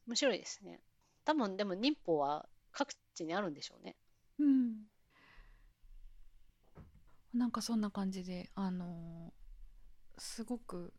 [0.08, 0.82] 面白いですね。
[1.26, 3.96] 多分でも忍法は各地にあるんでしょうね。
[4.40, 4.88] うん、
[7.34, 9.40] なんかそんな感じであのー
[10.22, 10.94] すごく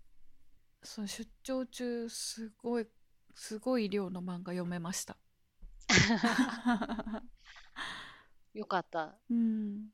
[0.83, 2.87] そう出張中すごい
[3.35, 5.17] すごい量の漫画読めました。
[8.55, 9.19] よかった。
[9.31, 9.89] うん。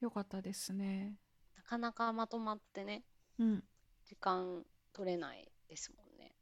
[0.00, 1.18] よかったですね。
[1.56, 3.04] なかなかまとまってね。
[3.38, 3.64] うん
[4.08, 6.34] 時間取れないですもんね。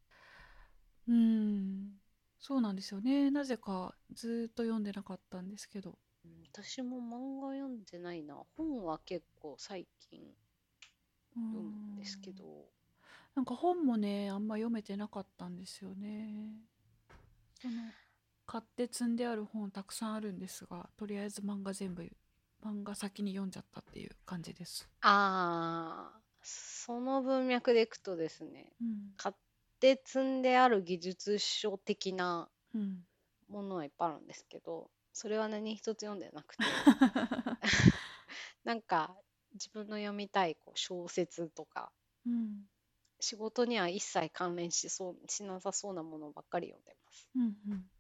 [1.09, 2.01] うん。
[2.39, 3.31] そうなんですよね。
[3.31, 5.99] なぜかずーっと読んでなかったんですけど。
[6.25, 8.37] うん私も漫画読んでないな。
[8.57, 10.21] 本は結構最近
[11.37, 12.45] うん読むんですけど。
[13.35, 16.55] なんか本もねあんま読めてなかったんですよね。
[17.61, 17.75] その
[18.47, 22.09] 買って積んである本たくさんあるんですがとりあえず漫画全部
[22.65, 24.89] 漫画先に読んじゃったっていう感じです。
[25.01, 29.13] ああその文脈でいくとですねうん。
[29.17, 29.35] 買っ
[29.81, 33.05] て積んである技術書的なうん。
[33.49, 36.65] ものはいっぱいあるんですけどそれは何一つ読んでなくて。
[38.65, 39.17] なんか
[39.55, 41.91] 自分の読みたいこう小説とか
[42.27, 42.69] うん。
[43.19, 47.29] 仕事には一切関連しそうしなさそうなものばっかり読んでます。
[47.35, 47.91] うんうん。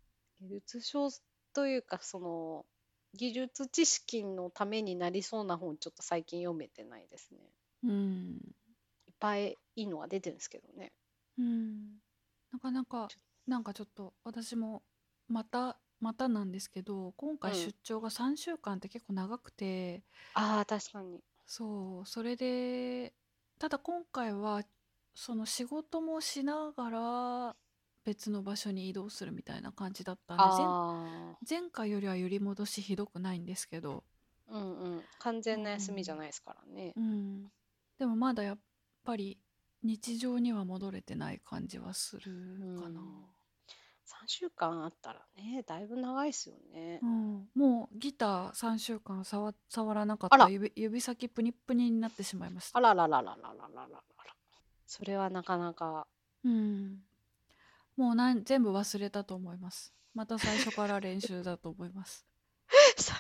[0.41, 1.09] 技術書
[1.53, 2.67] というかその
[3.15, 7.41] 技術知識のためになりそうな本ちょっと最近読めてないですね。
[7.87, 8.41] うん。
[9.07, 10.93] いっぱいいいのが出てるんですけどね。
[11.39, 11.99] うん。
[12.53, 13.09] なかなか
[13.47, 14.83] なんかちょっと私も
[15.29, 20.03] またまたなんですけど今回うん出張が3週間って結構長くて、
[20.35, 21.21] ああ確かに。
[21.47, 23.13] そうそれで
[23.59, 24.63] ただ今回は
[25.15, 27.57] その仕事もしながら
[28.05, 34.05] 別の場所に移動するみたいな感じだったんであ前前回よりは揺り戻しひどくないんですけど、
[34.51, 35.03] あうんうん。
[35.19, 36.93] 完全な休みじゃないですからね。
[36.97, 37.51] うん、
[37.99, 38.59] でもまだやっ
[39.05, 39.39] ぱり
[39.83, 42.23] 日常には戻れてない感じはする
[42.81, 43.01] かな。
[44.07, 47.07] 3週間あったらねだいぶ長いですよねう。
[47.07, 52.81] ん、もうギター3週間触触らなかった指指先プニップニになってしまいましたあ。
[52.81, 54.03] らららららららら。
[54.87, 56.07] それはなかなか
[56.45, 56.99] うん、
[57.97, 59.93] もうなん全部忘れたと思います。
[60.15, 62.25] また最初から練習だと思います。
[62.97, 63.13] そ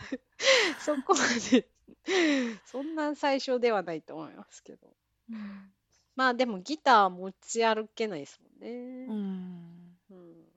[0.94, 1.19] そこま
[1.51, 1.69] で
[2.67, 4.97] そんな最初ではないと思いますけど。
[5.31, 5.73] うん、
[6.15, 10.49] まあでもギター持ち歩けないですもんうね、ん、うん。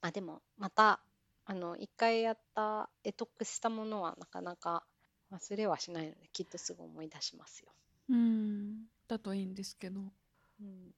[0.00, 1.02] まあでもまた
[1.44, 4.86] あの一回やった得得したものはなかなか
[5.30, 7.72] 忘れはしないのできっとすぐ思い出しますよ、
[8.08, 10.00] うん、だといいんですけど。
[10.60, 10.94] うん、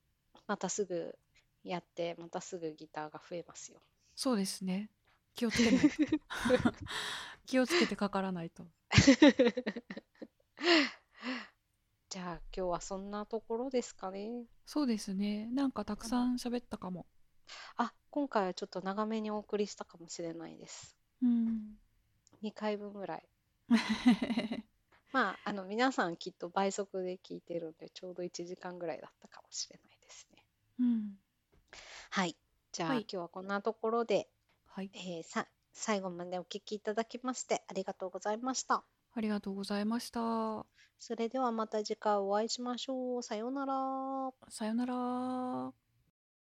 [0.47, 1.18] またすぐ
[1.64, 3.81] やってまたすぐギターが増えますよ。
[4.14, 4.90] そうですね。
[5.36, 5.88] 気をつけないと。
[7.46, 8.66] 気をつけてかからないと。
[12.08, 15.46] じゃあ今日はそんなところですかねそうですね。
[15.50, 17.06] なんかたくさん喋ったかも。
[17.76, 21.78] あ今回はちょっと長めにお送りしたかもしれないですうん、
[22.42, 23.28] 2回分ぐらい。
[25.12, 30.44] まあ、あの皆さんきっと倍速で聞いてるんで、ちょうど1時間ぐらいだったかもしれないですね。
[30.80, 31.18] うん。
[32.10, 32.36] はい。
[32.72, 34.28] じゃあ、はい今日はこんなところで、
[34.77, 34.93] はい。
[34.93, 38.85] えーさ最後までお聞きいただきましてありがとうございました。
[39.15, 40.65] ありがとうございました。
[40.98, 43.23] それではまた次回お会いしましょう。
[43.23, 44.31] さようなら。
[44.48, 45.85] さよなら。